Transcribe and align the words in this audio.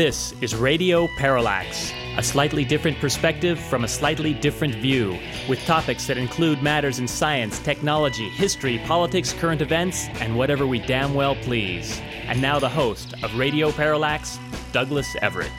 This 0.00 0.32
is 0.40 0.56
Radio 0.56 1.08
Parallax, 1.18 1.92
a 2.16 2.22
slightly 2.22 2.64
different 2.64 2.98
perspective 3.00 3.60
from 3.60 3.84
a 3.84 3.88
slightly 3.88 4.32
different 4.32 4.76
view, 4.76 5.18
with 5.46 5.62
topics 5.66 6.06
that 6.06 6.16
include 6.16 6.62
matters 6.62 6.98
in 6.98 7.06
science, 7.06 7.58
technology, 7.58 8.30
history, 8.30 8.78
politics, 8.86 9.34
current 9.34 9.60
events, 9.60 10.08
and 10.22 10.38
whatever 10.38 10.66
we 10.66 10.78
damn 10.78 11.12
well 11.12 11.34
please. 11.34 12.00
And 12.24 12.40
now 12.40 12.58
the 12.58 12.66
host 12.66 13.12
of 13.22 13.36
Radio 13.36 13.72
Parallax, 13.72 14.38
Douglas 14.72 15.14
Everett. 15.20 15.52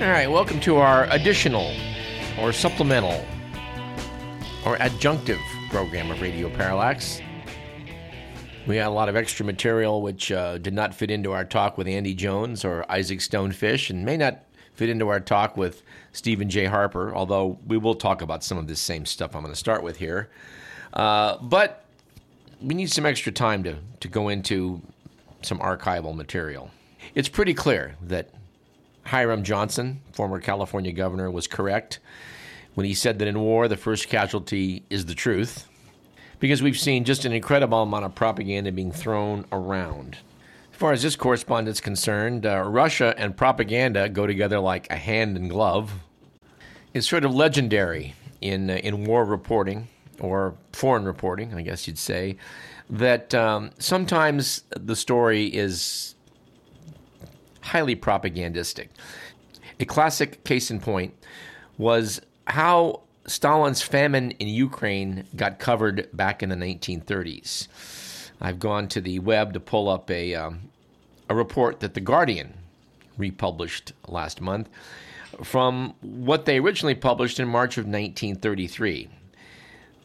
All 0.00 0.08
right, 0.08 0.28
welcome 0.28 0.58
to 0.62 0.78
our 0.78 1.04
additional 1.10 1.72
or 2.40 2.52
supplemental 2.52 3.24
or 4.66 4.76
adjunctive 4.78 5.38
program 5.70 6.10
of 6.10 6.20
Radio 6.20 6.50
Parallax. 6.50 7.20
We 8.66 8.76
had 8.76 8.86
a 8.86 8.90
lot 8.90 9.08
of 9.08 9.16
extra 9.16 9.44
material 9.44 10.02
which 10.02 10.30
uh, 10.30 10.58
did 10.58 10.74
not 10.74 10.94
fit 10.94 11.10
into 11.10 11.32
our 11.32 11.44
talk 11.44 11.78
with 11.78 11.88
Andy 11.88 12.14
Jones 12.14 12.64
or 12.64 12.84
Isaac 12.90 13.20
Stone 13.20 13.52
Fish 13.52 13.88
and 13.88 14.04
may 14.04 14.16
not 14.16 14.44
fit 14.74 14.90
into 14.90 15.08
our 15.08 15.18
talk 15.18 15.56
with 15.56 15.82
Stephen 16.12 16.50
J. 16.50 16.66
Harper, 16.66 17.14
although 17.14 17.58
we 17.66 17.78
will 17.78 17.94
talk 17.94 18.22
about 18.22 18.44
some 18.44 18.58
of 18.58 18.66
this 18.66 18.80
same 18.80 19.06
stuff 19.06 19.34
I'm 19.34 19.42
going 19.42 19.52
to 19.52 19.58
start 19.58 19.82
with 19.82 19.96
here. 19.96 20.30
Uh, 20.92 21.38
but 21.38 21.84
we 22.60 22.74
need 22.74 22.90
some 22.90 23.06
extra 23.06 23.32
time 23.32 23.64
to, 23.64 23.76
to 24.00 24.08
go 24.08 24.28
into 24.28 24.82
some 25.42 25.58
archival 25.58 26.14
material. 26.14 26.70
It's 27.14 27.28
pretty 27.28 27.54
clear 27.54 27.96
that 28.02 28.28
Hiram 29.04 29.42
Johnson, 29.42 30.02
former 30.12 30.38
California 30.38 30.92
governor, 30.92 31.30
was 31.30 31.46
correct 31.46 31.98
when 32.74 32.86
he 32.86 32.94
said 32.94 33.18
that 33.18 33.28
in 33.28 33.40
war, 33.40 33.68
the 33.68 33.76
first 33.76 34.08
casualty 34.08 34.84
is 34.90 35.06
the 35.06 35.14
truth 35.14 35.66
because 36.40 36.62
we've 36.62 36.78
seen 36.78 37.04
just 37.04 37.24
an 37.24 37.32
incredible 37.32 37.82
amount 37.82 38.04
of 38.04 38.14
propaganda 38.14 38.72
being 38.72 38.90
thrown 38.90 39.44
around. 39.52 40.16
As 40.72 40.76
far 40.78 40.92
as 40.92 41.02
this 41.02 41.14
correspondent's 41.14 41.80
concerned, 41.80 42.46
uh, 42.46 42.62
Russia 42.62 43.14
and 43.18 43.36
propaganda 43.36 44.08
go 44.08 44.26
together 44.26 44.58
like 44.58 44.90
a 44.90 44.96
hand 44.96 45.36
and 45.36 45.50
glove. 45.50 45.92
It's 46.94 47.08
sort 47.08 47.24
of 47.24 47.34
legendary 47.34 48.14
in, 48.40 48.70
uh, 48.70 48.76
in 48.76 49.04
war 49.04 49.24
reporting, 49.24 49.88
or 50.18 50.54
foreign 50.72 51.04
reporting, 51.04 51.54
I 51.54 51.62
guess 51.62 51.86
you'd 51.86 51.98
say, 51.98 52.36
that 52.88 53.34
um, 53.34 53.70
sometimes 53.78 54.64
the 54.70 54.96
story 54.96 55.46
is 55.46 56.14
highly 57.60 57.94
propagandistic. 57.94 58.88
A 59.78 59.84
classic 59.84 60.42
case 60.44 60.70
in 60.70 60.80
point 60.80 61.14
was 61.78 62.20
how 62.46 63.02
Stalin's 63.30 63.80
famine 63.80 64.32
in 64.32 64.48
Ukraine 64.48 65.24
got 65.36 65.60
covered 65.60 66.08
back 66.12 66.42
in 66.42 66.48
the 66.48 66.56
1930s. 66.56 67.68
I've 68.40 68.58
gone 68.58 68.88
to 68.88 69.00
the 69.00 69.20
web 69.20 69.52
to 69.52 69.60
pull 69.60 69.88
up 69.88 70.10
a, 70.10 70.34
um, 70.34 70.70
a 71.28 71.34
report 71.34 71.78
that 71.80 71.94
The 71.94 72.00
Guardian 72.00 72.54
republished 73.16 73.92
last 74.08 74.40
month 74.40 74.68
from 75.44 75.94
what 76.00 76.44
they 76.44 76.58
originally 76.58 76.96
published 76.96 77.38
in 77.38 77.46
March 77.46 77.78
of 77.78 77.84
1933. 77.84 79.08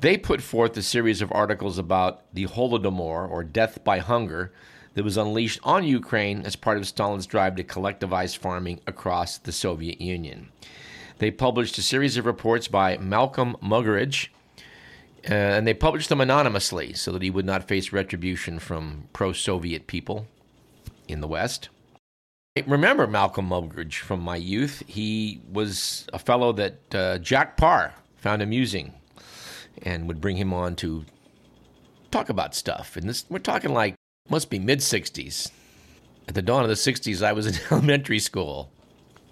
They 0.02 0.18
put 0.18 0.42
forth 0.42 0.78
a 0.78 0.84
series 0.84 1.22
of 1.22 1.32
articles 1.32 1.80
about 1.80 2.32
the 2.34 2.46
Holodomor, 2.46 3.28
or 3.28 3.44
death 3.44 3.84
by 3.84 4.00
hunger, 4.00 4.52
that 4.94 5.04
was 5.04 5.18
unleashed 5.18 5.60
on 5.64 5.84
Ukraine 5.84 6.44
as 6.46 6.56
part 6.56 6.78
of 6.78 6.88
Stalin's 6.88 7.26
drive 7.26 7.56
to 7.56 7.64
collectivize 7.64 8.38
farming 8.38 8.82
across 8.88 9.38
the 9.38 9.52
Soviet 9.52 10.00
Union. 10.00 10.50
They 11.18 11.32
published 11.32 11.78
a 11.78 11.82
series 11.82 12.18
of 12.18 12.26
reports 12.26 12.68
by 12.68 12.98
Malcolm 12.98 13.56
Muggeridge, 13.64 14.28
uh, 15.30 15.34
and 15.34 15.66
they 15.66 15.74
published 15.74 16.10
them 16.10 16.20
anonymously 16.20 16.94
so 16.94 17.12
that 17.12 17.22
he 17.22 17.30
would 17.30 17.46
not 17.46 17.68
face 17.68 17.94
retribution 17.94 18.60
from 18.60 19.08
pro 19.14 19.32
Soviet 19.32 19.88
people 19.88 20.28
in 21.08 21.22
the 21.22 21.28
West. 21.28 21.70
I 22.58 22.64
remember 22.68 23.08
Malcolm 23.08 23.50
Muggeridge 23.50 23.96
from 23.96 24.22
my 24.22 24.36
youth. 24.36 24.84
He 24.88 25.42
was 25.52 26.08
a 26.14 26.20
fellow 26.20 26.52
that 26.54 26.96
uh, 26.96 27.18
Jack 27.20 27.58
Paar 27.58 27.94
found 28.18 28.42
amusing 28.42 28.94
and 29.84 30.08
would 30.08 30.22
bring 30.22 30.38
him 30.38 30.54
on 30.54 30.76
to 30.78 31.06
talk 32.12 32.30
about 32.30 32.56
stuff. 32.56 32.96
And 32.96 33.10
this, 33.10 33.26
we're 33.30 33.40
talking 33.40 33.74
like, 33.74 33.96
must 34.30 34.50
be 34.50 34.60
mid 34.60 34.80
60s. 34.80 35.52
At 36.28 36.34
the 36.34 36.42
dawn 36.42 36.64
of 36.64 36.70
the 36.70 36.76
60s, 36.76 37.22
I 37.24 37.34
was 37.34 37.46
in 37.46 37.56
elementary 37.72 38.20
school. 38.20 38.72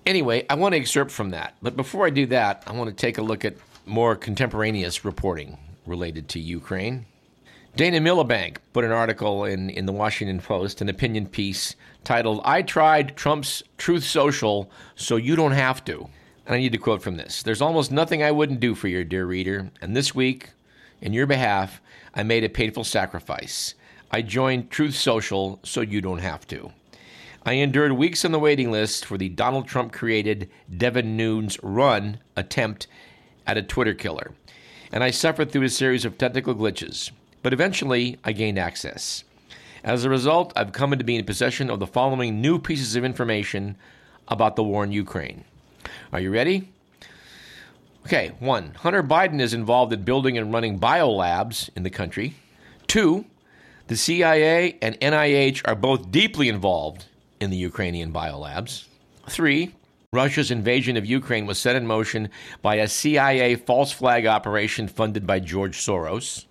Anyway, 0.05 0.45
I 0.49 0.55
want 0.55 0.73
to 0.73 0.79
excerpt 0.79 1.11
from 1.11 1.29
that. 1.29 1.55
But 1.61 1.75
before 1.75 2.05
I 2.05 2.09
do 2.09 2.25
that, 2.27 2.63
I 2.67 2.73
want 2.73 2.89
to 2.89 2.95
take 2.95 3.17
a 3.17 3.21
look 3.21 3.45
at 3.45 3.55
more 3.85 4.15
contemporaneous 4.15 5.05
reporting 5.05 5.57
related 5.85 6.27
to 6.29 6.39
Ukraine. 6.39 7.05
Dana 7.75 7.99
Milbank 7.99 8.59
put 8.71 8.83
an 8.85 8.91
article 8.91 9.45
in, 9.45 9.69
in 9.69 9.85
the 9.85 9.91
Washington 9.91 10.39
Post, 10.39 10.81
an 10.81 10.89
opinion 10.89 11.25
piece 11.25 11.75
titled, 12.03 12.41
I 12.43 12.61
tried 12.61 13.15
Trump's 13.15 13.63
Truth 13.77 14.03
Social, 14.03 14.69
so 14.95 15.15
you 15.15 15.35
don't 15.35 15.53
have 15.53 15.83
to. 15.85 16.07
And 16.45 16.55
I 16.55 16.59
need 16.59 16.73
to 16.73 16.77
quote 16.77 17.01
from 17.01 17.17
this 17.17 17.41
There's 17.41 17.61
almost 17.61 17.91
nothing 17.91 18.21
I 18.21 18.31
wouldn't 18.31 18.59
do 18.59 18.75
for 18.75 18.87
you, 18.89 19.03
dear 19.03 19.25
reader. 19.25 19.71
And 19.81 19.95
this 19.95 20.13
week, 20.13 20.49
in 21.01 21.13
your 21.13 21.25
behalf, 21.25 21.81
I 22.13 22.23
made 22.23 22.43
a 22.43 22.49
painful 22.49 22.83
sacrifice. 22.83 23.73
I 24.11 24.21
joined 24.21 24.69
Truth 24.69 24.95
Social, 24.95 25.59
so 25.63 25.81
you 25.81 26.01
don't 26.01 26.19
have 26.19 26.45
to. 26.47 26.71
I 27.45 27.53
endured 27.55 27.91
weeks 27.91 28.23
on 28.23 28.31
the 28.31 28.39
waiting 28.39 28.71
list 28.71 29.03
for 29.03 29.17
the 29.17 29.27
Donald 29.27 29.67
Trump 29.67 29.91
created 29.91 30.49
Devin 30.77 31.17
Nunes 31.17 31.61
run 31.61 32.19
attempt 32.37 32.87
at 33.45 33.57
a 33.57 33.61
Twitter 33.61 33.93
killer, 33.93 34.31
and 34.93 35.03
I 35.03 35.11
suffered 35.11 35.51
through 35.51 35.63
a 35.63 35.69
series 35.69 36.05
of 36.05 36.17
technical 36.17 36.55
glitches, 36.55 37.11
but 37.41 37.51
eventually 37.51 38.17
I 38.23 38.31
gained 38.31 38.57
access. 38.57 39.25
As 39.83 40.05
a 40.05 40.09
result, 40.09 40.53
I've 40.55 40.71
come 40.71 40.93
into 40.93 41.03
being 41.03 41.19
in 41.19 41.25
possession 41.25 41.69
of 41.69 41.81
the 41.81 41.87
following 41.87 42.39
new 42.39 42.59
pieces 42.59 42.95
of 42.95 43.03
information 43.03 43.75
about 44.29 44.55
the 44.55 44.63
war 44.63 44.85
in 44.85 44.93
Ukraine. 44.93 45.43
Are 46.13 46.21
you 46.21 46.31
ready? 46.31 46.69
Okay, 48.05 48.31
one, 48.39 48.73
Hunter 48.75 49.03
Biden 49.03 49.41
is 49.41 49.53
involved 49.53 49.91
in 49.91 50.03
building 50.03 50.37
and 50.37 50.53
running 50.53 50.79
biolabs 50.79 51.69
in 51.75 51.83
the 51.83 51.89
country. 51.89 52.35
Two, 52.87 53.25
the 53.87 53.97
CIA 53.97 54.77
and 54.81 54.97
NIH 55.01 55.61
are 55.65 55.75
both 55.75 56.09
deeply 56.09 56.47
involved 56.47 57.07
in 57.43 57.51
the 57.51 57.57
Ukrainian 57.57 58.11
biolabs. 58.11 58.85
Three, 59.29 59.75
Russia's 60.11 60.51
invasion 60.51 60.97
of 60.97 61.05
Ukraine 61.05 61.45
was 61.45 61.59
set 61.59 61.75
in 61.75 61.85
motion 61.85 62.29
by 62.61 62.75
a 62.75 62.87
CIA 62.87 63.55
false 63.55 63.91
flag 63.91 64.25
operation 64.25 64.87
funded 64.87 65.27
by 65.27 65.39
George 65.39 65.77
Soros. 65.77 66.45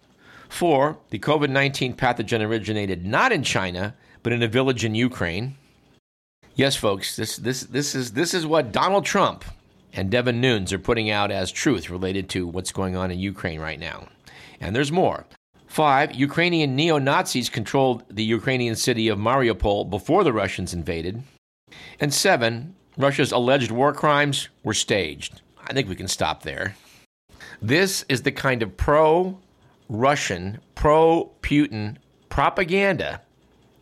Four, 0.48 0.98
the 1.10 1.19
COVID 1.19 1.50
19 1.50 1.94
pathogen 1.94 2.47
originated 2.47 3.06
not 3.06 3.32
in 3.32 3.42
China, 3.42 3.94
but 4.22 4.32
in 4.32 4.42
a 4.42 4.48
village 4.48 4.84
in 4.84 4.94
Ukraine. 4.94 5.56
Yes, 6.54 6.76
folks, 6.76 7.16
this, 7.16 7.36
this, 7.36 7.62
this, 7.62 7.94
is, 7.94 8.12
this 8.12 8.34
is 8.34 8.47
what 8.47 8.72
Donald 8.72 9.04
Trump 9.04 9.44
and 9.92 10.10
Devin 10.10 10.41
Nunes 10.41 10.72
are 10.72 10.78
putting 10.78 11.10
out 11.10 11.31
as 11.31 11.50
truth 11.50 11.88
related 11.88 12.28
to 12.31 12.47
what's 12.47 12.72
going 12.72 12.97
on 12.97 13.10
in 13.10 13.19
Ukraine 13.19 13.60
right 13.60 13.81
now. 13.81 14.08
And 14.60 14.76
there's 14.76 14.92
more. 14.92 15.25
Five, 15.72 16.15
Ukrainian 16.15 16.77
neo 16.77 16.99
Nazis 16.99 17.49
controlled 17.49 18.05
the 18.10 18.22
Ukrainian 18.22 18.77
city 18.77 19.09
of 19.09 19.19
Mariupol 19.19 19.88
before 19.88 20.22
the 20.22 20.31
Russians 20.31 20.75
invaded. 20.75 21.22
And 21.99 22.12
seven, 22.12 22.75
Russia's 22.99 23.33
alleged 23.33 23.71
war 23.71 23.94
crimes 23.94 24.50
were 24.65 24.75
staged. 24.75 25.41
I 25.66 25.72
think 25.72 25.88
we 25.88 25.97
can 25.97 26.09
stop 26.09 26.43
there. 26.43 26.77
This 27.62 28.05
is 28.11 28.21
the 28.21 28.32
kind 28.32 28.62
of 28.62 28.77
pro 28.77 29.38
Russian, 29.88 30.61
pro 30.75 31.31
Putin 31.41 31.97
propaganda 32.28 33.22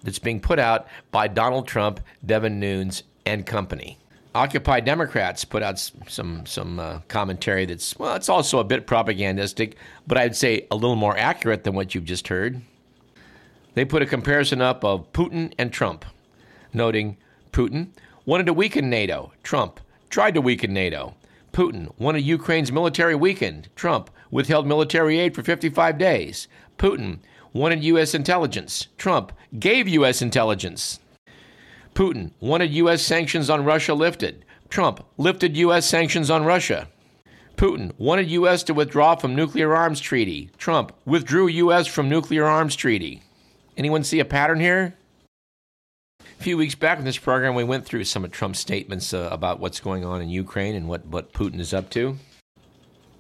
that's 0.05 0.21
being 0.21 0.39
put 0.39 0.61
out 0.61 0.87
by 1.11 1.27
Donald 1.27 1.67
Trump, 1.67 1.99
Devin 2.25 2.61
Nunes, 2.61 3.03
and 3.27 3.45
company. 3.45 3.99
Occupy 4.35 4.81
Democrats 4.81 5.45
put 5.45 5.63
out 5.63 5.79
some 6.07 6.47
some 6.47 6.79
uh, 6.79 7.01
commentary 7.09 7.67
that's 7.67 7.99
well, 7.99 8.15
it's 8.15 8.29
also 8.29 8.61
a 8.61 8.65
bit 8.65 8.87
propagandistic, 8.87 9.75
but 10.07 10.17
I'd 10.19 10.37
say 10.37 10.67
a 10.71 10.77
little 10.77 10.97
more 10.97 11.17
accurate 11.17 11.65
than 11.65 11.75
what 11.75 11.95
you've 11.95 12.05
just 12.05 12.29
heard. 12.29 12.61
They 13.75 13.85
put 13.85 14.03
a 14.03 14.07
comparison 14.07 14.61
up 14.61 14.85
of 14.85 15.13
Putin 15.13 15.53
and 15.59 15.73
Trump, 15.73 16.05
noting 16.73 17.17
Putin 17.53 17.89
wanted 18.25 18.47
to 18.47 18.53
weaken 18.53 18.89
NATO. 18.89 19.33
Trump 19.43 19.81
tried 20.11 20.35
to 20.35 20.41
weaken 20.41 20.73
NATO. 20.73 21.15
Putin 21.53 21.93
wanted 21.99 22.23
Ukraine's 22.23 22.71
military 22.71 23.17
weakened. 23.17 23.69
Trump 23.75 24.11
withheld 24.31 24.67
military 24.67 25.19
aid 25.19 25.35
for 25.35 25.43
55 25.43 25.99
days. 25.99 26.47
Putin 26.79 27.19
wanted 27.53 27.83
U.S. 27.83 28.15
intelligence. 28.15 28.87
Trump 28.97 29.33
gave 29.59 29.89
U.S. 29.89 30.23
intelligence. 30.23 31.01
Putin 31.95 32.31
wanted 32.41 32.73
U.S. 32.73 33.03
sanctions 33.03 33.51
on 33.51 33.65
Russia 33.65 33.95
lifted. 33.95 34.45
Trump 34.69 35.05
lifted 35.17 35.57
U.S. 35.57 35.87
sanctions 35.87 36.31
on 36.31 36.45
Russia. 36.45 36.89
Putin 37.57 37.93
wanted 37.99 38.31
U.S. 38.31 38.63
to 38.63 38.75
withdraw 38.75 39.17
from 39.17 39.35
nuclear 39.35 39.75
arms 39.75 40.01
treaty. 40.01 40.51
Trump 40.57 40.93
withdrew 41.05 41.49
U.S. 41.49 41.87
from 41.87 42.09
nuclear 42.09 42.47
arms 42.47 42.75
treaty. 42.77 43.23
Anyone 43.77 44.05
see 44.05 44.21
a 44.21 44.25
pattern 44.25 44.61
here? 44.61 44.97
A 46.21 46.43
few 46.43 46.57
weeks 46.57 46.75
back 46.75 46.99
in 46.99 47.05
this 47.05 47.19
program, 47.19 47.55
we 47.55 47.65
went 47.65 47.85
through 47.85 48.05
some 48.05 48.25
of 48.25 48.31
Trump's 48.31 48.61
statements 48.61 49.13
uh, 49.13 49.29
about 49.31 49.61
what's 49.61 49.81
going 49.81 50.05
on 50.05 50.23
in 50.23 50.31
Ukraine 50.31 50.75
and 50.75 50.89
what, 50.89 51.05
what 51.07 51.35
Putin 51.35 51.61
is 51.61 51.75
up 51.75 51.91
to. 51.91 52.17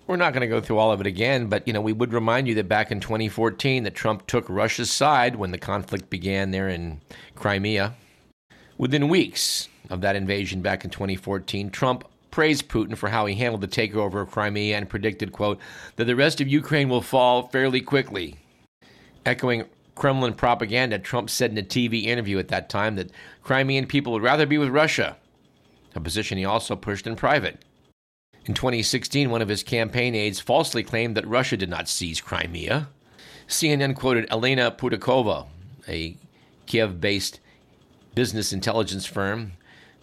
We're 0.07 0.17
not 0.17 0.33
going 0.33 0.41
to 0.41 0.47
go 0.49 0.61
through 0.61 0.79
all 0.79 0.91
of 0.91 1.01
it 1.01 1.07
again, 1.07 1.47
but 1.47 1.67
you 1.69 1.73
know 1.73 1.81
we 1.81 1.93
would 1.93 2.13
remind 2.13 2.49
you 2.49 2.55
that 2.57 2.67
back 2.67 2.91
in 2.91 2.99
2014 2.99 3.85
that 3.85 3.95
Trump 3.95 4.27
took 4.27 4.49
Russia's 4.49 4.91
side 4.91 5.37
when 5.37 5.51
the 5.51 5.59
conflict 5.59 6.11
began 6.11 6.51
there 6.51 6.69
in 6.69 7.01
Crimea. 7.35 7.95
Within 8.81 9.11
weeks 9.11 9.69
of 9.91 10.01
that 10.01 10.17
invasion 10.17 10.63
back 10.63 10.87
in 10.87 10.91
2014, 10.91 11.69
Trump 11.69 12.03
praised 12.31 12.67
Putin 12.67 12.97
for 12.97 13.11
how 13.11 13.27
he 13.27 13.35
handled 13.35 13.61
the 13.61 13.69
takeover 13.69 14.23
of 14.23 14.31
Crimea 14.31 14.75
and 14.75 14.89
predicted, 14.89 15.33
quote, 15.33 15.59
that 15.97 16.07
the 16.07 16.17
rest 16.17 16.41
of 16.41 16.49
Ukraine 16.49 16.89
will 16.89 17.03
fall 17.03 17.49
fairly 17.49 17.83
quickly. 17.83 18.39
Echoing 19.27 19.65
Kremlin 19.97 20.33
propaganda, 20.33 20.99
Trump 20.99 21.29
said 21.29 21.51
in 21.51 21.59
a 21.59 21.63
TV 21.63 22.05
interview 22.05 22.39
at 22.39 22.49
that 22.49 22.71
time 22.71 22.97
that 22.97 23.11
Crimean 23.43 23.85
people 23.85 24.15
would 24.15 24.23
rather 24.23 24.47
be 24.47 24.57
with 24.57 24.71
Russia, 24.71 25.19
a 25.95 26.01
position 26.01 26.39
he 26.39 26.47
also 26.47 26.75
pushed 26.75 27.07
in 27.07 27.17
private. 27.17 27.63
In 28.47 28.55
2016, 28.55 29.29
one 29.29 29.43
of 29.43 29.49
his 29.49 29.63
campaign 29.63 30.15
aides 30.15 30.41
falsely 30.41 30.83
claimed 30.83 31.19
that 31.19 31.29
Russia 31.29 31.59
did 31.59 31.69
not 31.69 31.87
seize 31.87 32.23
Crimea. 32.23 32.89
CNN 33.47 33.95
quoted 33.95 34.27
Elena 34.31 34.71
Pudakova, 34.71 35.49
a 35.87 36.17
Kiev 36.65 36.99
based 36.99 37.41
business 38.15 38.53
intelligence 38.53 39.07
firm, 39.07 39.53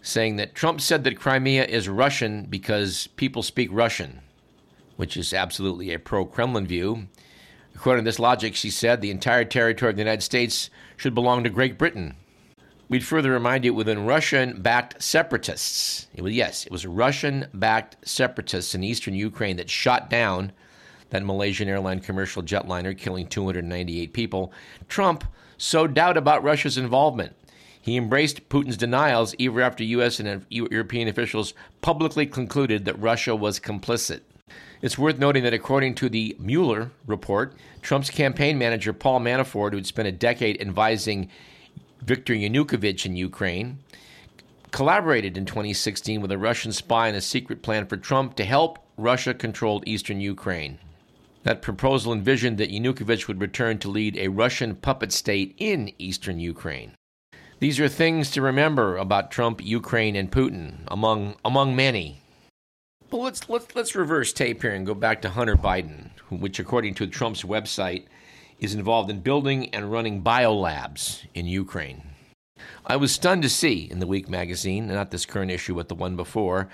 saying 0.02 0.38
that 0.38 0.56
Trump 0.56 0.82
said 0.82 1.04
that 1.04 1.20
Crimea 1.20 1.66
is 1.66 1.90
Russian 1.90 2.46
because 2.46 3.08
people 3.16 3.44
speak 3.44 3.70
Russian, 3.72 4.22
which 4.96 5.18
is 5.18 5.34
absolutely 5.34 5.94
a 5.94 6.00
pro 6.00 6.26
Kremlin 6.26 6.68
view. 6.68 7.08
According 7.76 8.06
to 8.06 8.08
this 8.08 8.20
logic, 8.20 8.56
she 8.56 8.70
said 8.70 9.02
the 9.02 9.12
entire 9.12 9.46
territory 9.46 9.92
of 9.92 9.96
the 9.98 10.02
United 10.02 10.24
States 10.24 10.70
should 10.96 11.14
belong 11.14 11.44
to 11.44 11.50
Great 11.50 11.78
Britain. 11.78 12.16
We'd 12.90 13.04
further 13.04 13.32
remind 13.32 13.66
you 13.66 13.74
within 13.74 14.06
Russian 14.06 14.62
backed 14.62 15.04
separatists. 15.04 16.08
It 16.16 16.22
was, 16.22 16.34
yes, 16.34 16.66
it 16.66 16.72
was 16.72 16.86
Russian 16.86 17.48
backed 17.54 17.98
separatists 18.08 18.74
in 18.74 18.84
eastern 18.84 19.14
Ukraine 19.14 19.58
that 19.58 19.70
shot 19.70 20.10
down 20.10 20.54
that 21.10 21.24
Malaysian 21.26 21.68
airline 21.68 22.00
commercial 22.00 22.42
jetliner, 22.44 22.98
killing 22.98 23.28
298 23.28 24.14
people. 24.14 24.54
Trump 24.88 25.26
sowed 25.58 25.94
doubt 25.94 26.18
about 26.18 26.44
Russia's 26.44 26.78
involvement. 26.78 27.36
He 27.88 27.96
embraced 27.96 28.50
Putin's 28.50 28.76
denials 28.76 29.34
even 29.38 29.62
after 29.62 29.82
U.S. 29.82 30.20
and 30.20 30.46
European 30.50 31.08
officials 31.08 31.54
publicly 31.80 32.26
concluded 32.26 32.84
that 32.84 33.00
Russia 33.00 33.34
was 33.34 33.62
complicit. 33.62 34.24
It's 34.82 34.98
worth 34.98 35.20
noting 35.20 35.44
that 35.44 35.54
according 35.54 35.96
to 35.96 36.10
the 36.10 36.36
Mueller 36.38 36.92
report, 37.06 37.54
Trump's 37.82 38.10
campaign 38.10 38.58
manager, 38.58 38.92
Paul 38.92 39.22
Manafort, 39.22 39.72
who 39.72 39.78
had 39.78 39.86
spent 39.86 40.10
a 40.10 40.12
decade 40.12 40.62
advising 40.62 41.30
Viktor 42.02 42.34
Yanukovych 42.34 43.06
in 43.06 43.16
Ukraine, 43.16 43.80
collaborated 44.72 45.38
in 45.38 45.46
2016 45.46 46.20
with 46.20 46.34
a 46.34 46.38
Russian 46.38 46.74
spy 46.74 47.08
in 47.08 47.16
a 47.16 47.22
secret 47.22 47.62
plan 47.62 47.88
for 47.88 47.96
Trump 47.96 48.36
to 48.36 48.44
help 48.44 48.80
Russia 48.98 49.34
controlled 49.34 49.88
eastern 49.88 50.20
Ukraine. 50.20 50.78
That 51.44 51.62
proposal 51.62 52.12
envisioned 52.12 52.58
that 52.58 52.70
Yanukovych 52.70 53.30
would 53.30 53.40
return 53.40 53.80
to 53.80 53.88
lead 53.88 54.18
a 54.18 54.28
Russian 54.28 54.76
puppet 54.76 55.14
state 55.14 55.56
in 55.58 55.94
eastern 55.98 56.42
Ukraine. 56.42 56.97
These 57.60 57.80
are 57.80 57.88
things 57.88 58.30
to 58.32 58.42
remember 58.44 58.98
about 58.98 59.32
Trump, 59.32 59.66
Ukraine, 59.66 60.16
and 60.16 60.32
Putin, 60.32 60.76
among 60.90 61.38
among 61.44 61.76
many. 61.76 62.22
But 63.10 63.18
let's 63.18 63.50
let's 63.50 63.76
let's 63.76 63.96
reverse 63.96 64.32
tape 64.32 64.62
here 64.62 64.76
and 64.76 64.86
go 64.86 64.94
back 64.94 65.24
to 65.24 65.30
Hunter 65.30 65.56
Biden, 65.56 66.12
which, 66.30 66.60
according 66.60 66.94
to 66.96 67.08
Trump's 67.08 67.42
website, 67.42 68.06
is 68.60 68.76
involved 68.76 69.10
in 69.10 69.22
building 69.22 69.74
and 69.74 69.92
running 69.92 70.22
biolabs 70.22 71.26
in 71.34 71.48
Ukraine. 71.48 72.04
I 72.86 72.96
was 72.96 73.12
stunned 73.12 73.42
to 73.42 73.50
see 73.50 73.90
in 73.90 74.00
the 74.00 74.08
Week 74.08 74.30
magazine, 74.30 74.88
not 74.88 75.10
this 75.10 75.26
current 75.26 75.50
issue, 75.50 75.76
but 75.76 75.90
the 75.90 75.96
one 75.96 76.16
before, 76.16 76.70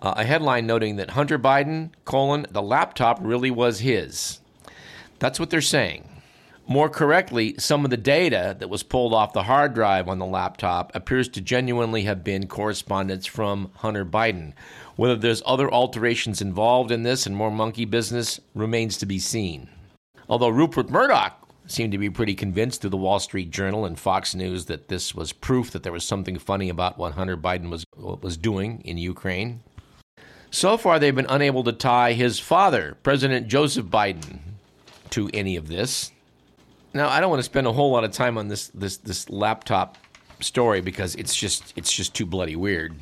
uh, 0.00 0.14
a 0.16 0.24
headline 0.24 0.66
noting 0.66 0.96
that 0.96 1.10
Hunter 1.10 1.38
Biden, 1.38 1.90
colon, 2.04 2.46
the 2.50 2.62
laptop 2.62 3.18
really 3.20 3.52
was 3.52 3.78
his. 3.80 4.40
That's 5.20 5.38
what 5.38 5.50
they're 5.50 5.60
saying. 5.60 6.08
More 6.66 6.88
correctly, 6.88 7.54
some 7.58 7.84
of 7.84 7.90
the 7.90 7.98
data 7.98 8.56
that 8.58 8.70
was 8.70 8.82
pulled 8.82 9.12
off 9.12 9.34
the 9.34 9.42
hard 9.42 9.74
drive 9.74 10.08
on 10.08 10.18
the 10.18 10.24
laptop 10.24 10.94
appears 10.94 11.28
to 11.30 11.42
genuinely 11.42 12.02
have 12.04 12.24
been 12.24 12.46
correspondence 12.46 13.26
from 13.26 13.70
Hunter 13.76 14.04
Biden. 14.04 14.54
Whether 14.96 15.16
there's 15.16 15.42
other 15.44 15.70
alterations 15.70 16.40
involved 16.40 16.90
in 16.90 17.02
this 17.02 17.26
and 17.26 17.36
more 17.36 17.50
monkey 17.50 17.84
business 17.84 18.40
remains 18.54 18.96
to 18.98 19.06
be 19.06 19.18
seen. 19.18 19.68
Although 20.26 20.48
Rupert 20.48 20.88
Murdoch 20.88 21.38
seemed 21.66 21.92
to 21.92 21.98
be 21.98 22.08
pretty 22.08 22.34
convinced 22.34 22.80
through 22.80 22.90
the 22.90 22.96
Wall 22.96 23.18
Street 23.18 23.50
Journal 23.50 23.84
and 23.84 23.98
Fox 23.98 24.34
News 24.34 24.64
that 24.66 24.88
this 24.88 25.14
was 25.14 25.32
proof 25.32 25.70
that 25.72 25.82
there 25.82 25.92
was 25.92 26.04
something 26.04 26.38
funny 26.38 26.70
about 26.70 26.96
what 26.96 27.12
Hunter 27.12 27.36
Biden 27.36 27.68
was 27.68 27.84
was 27.96 28.38
doing 28.38 28.80
in 28.84 28.96
Ukraine. 28.96 29.62
So 30.50 30.76
far, 30.78 30.98
they've 30.98 31.14
been 31.14 31.26
unable 31.28 31.64
to 31.64 31.72
tie 31.72 32.12
his 32.12 32.38
father, 32.38 32.96
President 33.02 33.48
Joseph 33.48 33.86
Biden, 33.86 34.38
to 35.10 35.28
any 35.34 35.56
of 35.56 35.68
this. 35.68 36.12
Now, 36.94 37.08
I 37.08 37.20
don't 37.20 37.28
want 37.28 37.40
to 37.40 37.44
spend 37.44 37.66
a 37.66 37.72
whole 37.72 37.90
lot 37.90 38.04
of 38.04 38.12
time 38.12 38.38
on 38.38 38.46
this 38.46 38.68
this 38.68 38.98
this 38.98 39.28
laptop 39.28 39.98
story 40.40 40.80
because 40.80 41.16
it's 41.16 41.34
just 41.34 41.72
it's 41.76 41.92
just 41.92 42.14
too 42.14 42.24
bloody 42.24 42.54
weird. 42.54 42.94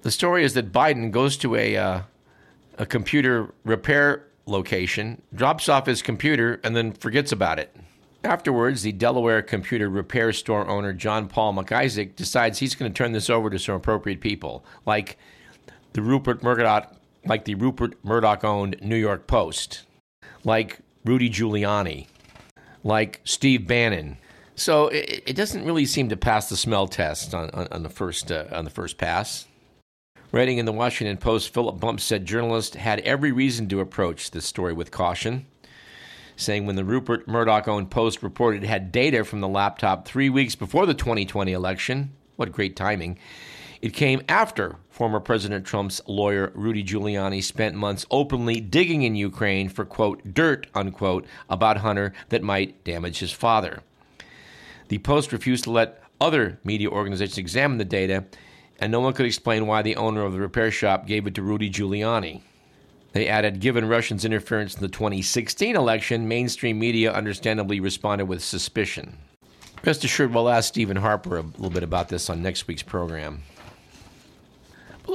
The 0.00 0.10
story 0.10 0.44
is 0.44 0.54
that 0.54 0.72
Biden 0.72 1.10
goes 1.10 1.36
to 1.38 1.54
a 1.54 1.76
uh, 1.76 2.00
a 2.78 2.86
computer 2.86 3.52
repair 3.64 4.24
location, 4.46 5.20
drops 5.34 5.68
off 5.68 5.86
his 5.86 6.00
computer, 6.00 6.58
and 6.64 6.74
then 6.74 6.92
forgets 6.92 7.32
about 7.32 7.58
it. 7.58 7.74
Afterwards, 8.24 8.82
the 8.82 8.92
Delaware 8.92 9.42
computer 9.42 9.90
repair 9.90 10.32
store 10.32 10.66
owner 10.66 10.94
John 10.94 11.28
Paul 11.28 11.52
Mac 11.52 11.70
Isaac 11.70 12.16
decides 12.16 12.58
he's 12.58 12.74
going 12.74 12.90
to 12.90 12.96
turn 12.96 13.12
this 13.12 13.28
over 13.28 13.50
to 13.50 13.58
some 13.58 13.74
appropriate 13.74 14.22
people, 14.22 14.64
like 14.86 15.18
the 15.92 16.00
Rupert 16.00 16.42
Murdoch, 16.42 16.96
like 17.26 17.44
the 17.44 17.54
Rupert 17.54 18.02
Murdoch-owned 18.02 18.76
New 18.80 18.96
York 18.96 19.26
Post, 19.26 19.82
like 20.42 20.78
Rudy 21.04 21.28
Giuliani, 21.28 22.06
like 22.84 23.20
Steve 23.24 23.66
Bannon. 23.66 24.18
So 24.54 24.88
it, 24.88 25.24
it, 25.26 25.36
doesn't 25.36 25.64
really 25.64 25.86
seem 25.86 26.10
to 26.10 26.16
pass 26.16 26.48
the 26.48 26.56
smell 26.56 26.86
test 26.86 27.34
on, 27.34 27.50
on, 27.50 27.66
on 27.72 27.82
the 27.82 27.88
first 27.88 28.30
uh, 28.30 28.44
on 28.52 28.64
the 28.64 28.70
first 28.70 28.98
pass. 28.98 29.46
Writing 30.30 30.58
in 30.58 30.66
the 30.66 30.72
Washington 30.72 31.16
Post, 31.16 31.52
Philip 31.52 31.80
Bump 31.80 32.00
said 32.00 32.26
journalists 32.26 32.76
had 32.76 33.00
every 33.00 33.32
reason 33.32 33.68
to 33.68 33.80
approach 33.80 34.30
this 34.30 34.44
story 34.44 34.72
with 34.72 34.90
caution, 34.90 35.46
saying 36.36 36.66
when 36.66 36.76
the 36.76 36.84
Rupert 36.84 37.26
Murdoch 37.26 37.66
owned 37.66 37.90
Post 37.90 38.22
reported 38.22 38.62
it 38.62 38.66
had 38.66 38.92
data 38.92 39.24
from 39.24 39.40
the 39.40 39.48
laptop 39.48 40.06
three 40.06 40.28
weeks 40.28 40.54
before 40.54 40.86
the 40.86 40.94
2020 40.94 41.52
election, 41.52 42.12
what 42.36 42.52
great 42.52 42.76
timing, 42.76 43.18
it 43.84 43.92
came 43.92 44.22
after 44.30 44.76
former 44.88 45.20
President 45.20 45.66
Trump's 45.66 46.00
lawyer 46.06 46.50
Rudy 46.54 46.82
Giuliani 46.82 47.44
spent 47.44 47.74
months 47.74 48.06
openly 48.10 48.58
digging 48.58 49.02
in 49.02 49.14
Ukraine 49.14 49.68
for, 49.68 49.84
quote, 49.84 50.32
dirt, 50.32 50.66
unquote, 50.74 51.26
about 51.50 51.76
Hunter 51.76 52.14
that 52.30 52.42
might 52.42 52.82
damage 52.84 53.18
his 53.18 53.30
father. 53.30 53.82
The 54.88 54.96
Post 54.96 55.34
refused 55.34 55.64
to 55.64 55.70
let 55.70 56.02
other 56.18 56.58
media 56.64 56.88
organizations 56.88 57.36
examine 57.36 57.76
the 57.76 57.84
data, 57.84 58.24
and 58.80 58.90
no 58.90 59.00
one 59.00 59.12
could 59.12 59.26
explain 59.26 59.66
why 59.66 59.82
the 59.82 59.96
owner 59.96 60.22
of 60.22 60.32
the 60.32 60.40
repair 60.40 60.70
shop 60.70 61.06
gave 61.06 61.26
it 61.26 61.34
to 61.34 61.42
Rudy 61.42 61.68
Giuliani. 61.68 62.40
They 63.12 63.28
added, 63.28 63.60
given 63.60 63.86
Russians' 63.86 64.24
interference 64.24 64.76
in 64.76 64.80
the 64.80 64.88
2016 64.88 65.76
election, 65.76 66.26
mainstream 66.26 66.78
media 66.78 67.12
understandably 67.12 67.80
responded 67.80 68.28
with 68.28 68.42
suspicion. 68.42 69.18
Rest 69.84 70.04
assured, 70.04 70.32
we'll 70.32 70.48
ask 70.48 70.68
Stephen 70.68 70.96
Harper 70.96 71.36
a 71.36 71.42
little 71.42 71.68
bit 71.68 71.82
about 71.82 72.08
this 72.08 72.30
on 72.30 72.40
next 72.40 72.66
week's 72.66 72.82
program. 72.82 73.42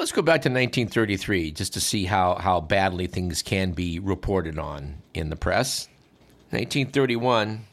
Let's 0.09 0.15
go 0.15 0.23
back 0.23 0.41
to 0.41 0.49
1933 0.49 1.51
just 1.51 1.73
to 1.73 1.79
see 1.79 2.05
how, 2.05 2.33
how 2.33 2.61
badly 2.61 3.05
things 3.05 3.43
can 3.43 3.73
be 3.73 3.99
reported 3.99 4.57
on 4.57 5.03
in 5.13 5.29
the 5.29 5.35
press. 5.35 5.87
1931, 6.49 7.67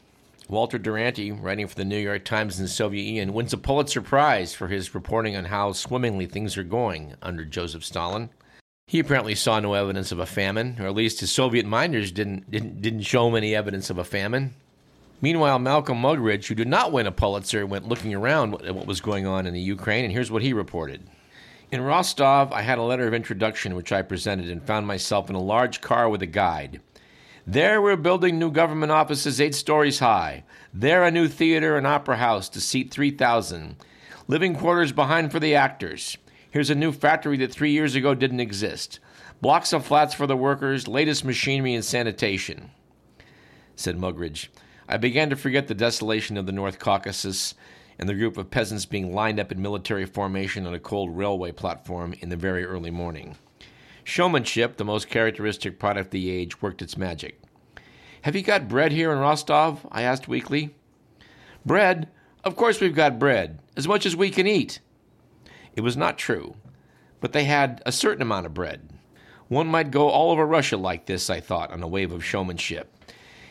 Walter 0.47 0.77
Duranty, 0.77 1.31
writing 1.31 1.65
for 1.65 1.73
the 1.73 1.83
New 1.83 1.97
York 1.97 2.25
Times 2.25 2.59
in 2.59 2.65
the 2.65 2.69
Soviet 2.69 3.01
Union, 3.01 3.33
wins 3.33 3.53
a 3.53 3.57
Pulitzer 3.57 4.03
Prize 4.03 4.53
for 4.53 4.67
his 4.67 4.93
reporting 4.93 5.35
on 5.35 5.45
how 5.45 5.71
swimmingly 5.71 6.27
things 6.27 6.57
are 6.57 6.63
going 6.63 7.15
under 7.23 7.43
Joseph 7.43 7.83
Stalin. 7.83 8.29
He 8.85 8.99
apparently 8.99 9.33
saw 9.33 9.59
no 9.59 9.73
evidence 9.73 10.11
of 10.11 10.19
a 10.19 10.27
famine, 10.27 10.77
or 10.79 10.85
at 10.85 10.93
least 10.93 11.21
his 11.21 11.31
Soviet 11.31 11.65
minders 11.65 12.11
didn't, 12.11 12.51
didn't, 12.51 12.83
didn't 12.83 13.01
show 13.01 13.27
him 13.27 13.35
any 13.35 13.55
evidence 13.55 13.89
of 13.89 13.97
a 13.97 14.03
famine. 14.03 14.53
Meanwhile, 15.21 15.57
Malcolm 15.57 16.03
Muggeridge, 16.03 16.45
who 16.45 16.53
did 16.53 16.67
not 16.67 16.91
win 16.91 17.07
a 17.07 17.11
Pulitzer, 17.11 17.65
went 17.65 17.87
looking 17.87 18.13
around 18.13 18.61
at 18.61 18.75
what 18.75 18.85
was 18.85 19.01
going 19.01 19.25
on 19.25 19.47
in 19.47 19.55
the 19.55 19.59
Ukraine, 19.59 20.05
and 20.05 20.13
here's 20.13 20.29
what 20.29 20.43
he 20.43 20.53
reported. 20.53 21.01
In 21.69 21.81
Rostov, 21.81 22.53
I 22.53 22.61
had 22.61 22.77
a 22.77 22.83
letter 22.83 23.07
of 23.07 23.13
introduction 23.13 23.75
which 23.75 23.91
I 23.91 24.01
presented 24.01 24.49
and 24.49 24.63
found 24.63 24.87
myself 24.87 25.29
in 25.29 25.35
a 25.35 25.41
large 25.41 25.81
car 25.81 26.07
with 26.07 26.21
a 26.21 26.27
guide. 26.27 26.79
There 27.45 27.81
we're 27.81 27.97
building 27.97 28.39
new 28.39 28.51
government 28.51 28.93
offices 28.93 29.41
eight 29.41 29.53
stories 29.53 29.99
high. 29.99 30.45
There 30.73 31.03
a 31.03 31.11
new 31.11 31.27
theater 31.27 31.75
and 31.75 31.85
opera 31.85 32.17
house 32.17 32.47
to 32.49 32.61
seat 32.61 32.91
3,000. 32.91 33.75
Living 34.29 34.55
quarters 34.55 34.93
behind 34.93 35.33
for 35.33 35.41
the 35.41 35.55
actors. 35.55 36.17
Here's 36.49 36.69
a 36.69 36.75
new 36.75 36.93
factory 36.93 37.35
that 37.37 37.51
three 37.51 37.71
years 37.71 37.95
ago 37.95 38.15
didn't 38.15 38.39
exist. 38.39 38.99
Blocks 39.41 39.73
of 39.73 39.85
flats 39.85 40.13
for 40.13 40.25
the 40.25 40.37
workers, 40.37 40.87
latest 40.87 41.25
machinery 41.25 41.73
and 41.73 41.83
sanitation. 41.83 42.71
Said 43.75 43.97
Muggeridge. 43.97 44.47
I 44.87 44.95
began 44.95 45.29
to 45.29 45.35
forget 45.35 45.67
the 45.67 45.75
desolation 45.75 46.37
of 46.37 46.45
the 46.45 46.53
North 46.53 46.79
Caucasus 46.79 47.55
and 47.99 48.07
the 48.07 48.13
group 48.13 48.37
of 48.37 48.51
peasants 48.51 48.85
being 48.85 49.13
lined 49.13 49.39
up 49.39 49.51
in 49.51 49.61
military 49.61 50.05
formation 50.05 50.65
on 50.65 50.73
a 50.73 50.79
cold 50.79 51.15
railway 51.15 51.51
platform 51.51 52.13
in 52.19 52.29
the 52.29 52.35
very 52.35 52.63
early 52.63 52.91
morning. 52.91 53.35
Showmanship, 54.03 54.77
the 54.77 54.85
most 54.85 55.09
characteristic 55.09 55.79
product 55.79 56.07
of 56.07 56.11
the 56.11 56.29
age, 56.29 56.61
worked 56.61 56.81
its 56.81 56.97
magic. 56.97 57.41
Have 58.21 58.35
you 58.35 58.41
got 58.41 58.67
bread 58.67 58.91
here 58.91 59.11
in 59.11 59.19
Rostov? 59.19 59.85
I 59.91 60.03
asked 60.03 60.27
weakly. 60.27 60.75
Bread? 61.65 62.09
Of 62.43 62.55
course 62.55 62.79
we've 62.79 62.95
got 62.95 63.19
bread, 63.19 63.59
as 63.75 63.87
much 63.87 64.05
as 64.05 64.15
we 64.15 64.29
can 64.29 64.47
eat. 64.47 64.79
It 65.75 65.81
was 65.81 65.97
not 65.97 66.17
true, 66.17 66.55
but 67.19 67.33
they 67.33 67.43
had 67.43 67.81
a 67.85 67.91
certain 67.91 68.21
amount 68.21 68.45
of 68.45 68.53
bread. 68.53 68.89
One 69.47 69.67
might 69.67 69.91
go 69.91 70.09
all 70.09 70.31
over 70.31 70.45
Russia 70.45 70.77
like 70.77 71.05
this, 71.05 71.29
I 71.29 71.39
thought, 71.39 71.71
on 71.71 71.83
a 71.83 71.87
wave 71.87 72.11
of 72.11 72.23
showmanship. 72.23 72.93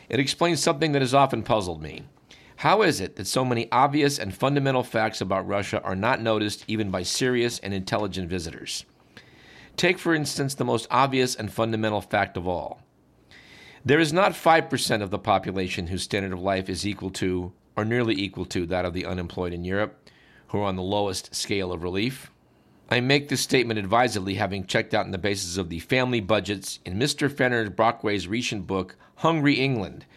It 0.09 0.19
explains 0.19 0.61
something 0.61 0.91
that 0.91 1.01
has 1.01 1.13
often 1.13 1.43
puzzled 1.43 1.81
me. 1.81 2.03
How 2.57 2.81
is 2.81 2.99
it 2.99 3.17
that 3.17 3.27
so 3.27 3.45
many 3.45 3.71
obvious 3.71 4.17
and 4.17 4.33
fundamental 4.33 4.81
facts 4.81 5.21
about 5.21 5.47
Russia 5.47 5.79
are 5.83 5.95
not 5.95 6.21
noticed 6.21 6.65
even 6.67 6.89
by 6.89 7.03
serious 7.03 7.59
and 7.59 7.71
intelligent 7.71 8.29
visitors? 8.29 8.83
Take, 9.75 9.99
for 9.99 10.15
instance, 10.15 10.55
the 10.55 10.65
most 10.65 10.87
obvious 10.89 11.35
and 11.35 11.53
fundamental 11.53 12.01
fact 12.01 12.35
of 12.35 12.47
all. 12.47 12.81
There 13.85 13.99
is 13.99 14.11
not 14.11 14.31
5% 14.31 15.03
of 15.03 15.11
the 15.11 15.19
population 15.19 15.85
whose 15.85 16.01
standard 16.01 16.33
of 16.33 16.41
life 16.41 16.67
is 16.67 16.85
equal 16.85 17.11
to, 17.11 17.53
or 17.75 17.85
nearly 17.85 18.15
equal 18.15 18.45
to, 18.45 18.65
that 18.65 18.85
of 18.85 18.93
the 18.95 19.05
unemployed 19.05 19.53
in 19.53 19.63
Europe, 19.63 20.09
who 20.47 20.57
are 20.57 20.63
on 20.63 20.77
the 20.77 20.81
lowest 20.81 21.35
scale 21.35 21.71
of 21.71 21.83
relief. 21.83 22.31
I 22.89 23.01
make 23.01 23.29
this 23.29 23.41
statement 23.41 23.77
advisedly, 23.77 24.33
having 24.33 24.65
checked 24.65 24.95
out 24.95 25.05
on 25.05 25.11
the 25.11 25.19
basis 25.19 25.57
of 25.57 25.69
the 25.69 25.79
family 25.79 26.21
budgets 26.21 26.79
in 26.85 26.97
Mr. 26.97 27.31
Fenner 27.31 27.69
Brockway's 27.69 28.27
recent 28.27 28.65
book, 28.65 28.95
Hungry 29.17 29.55
England, 29.59 30.07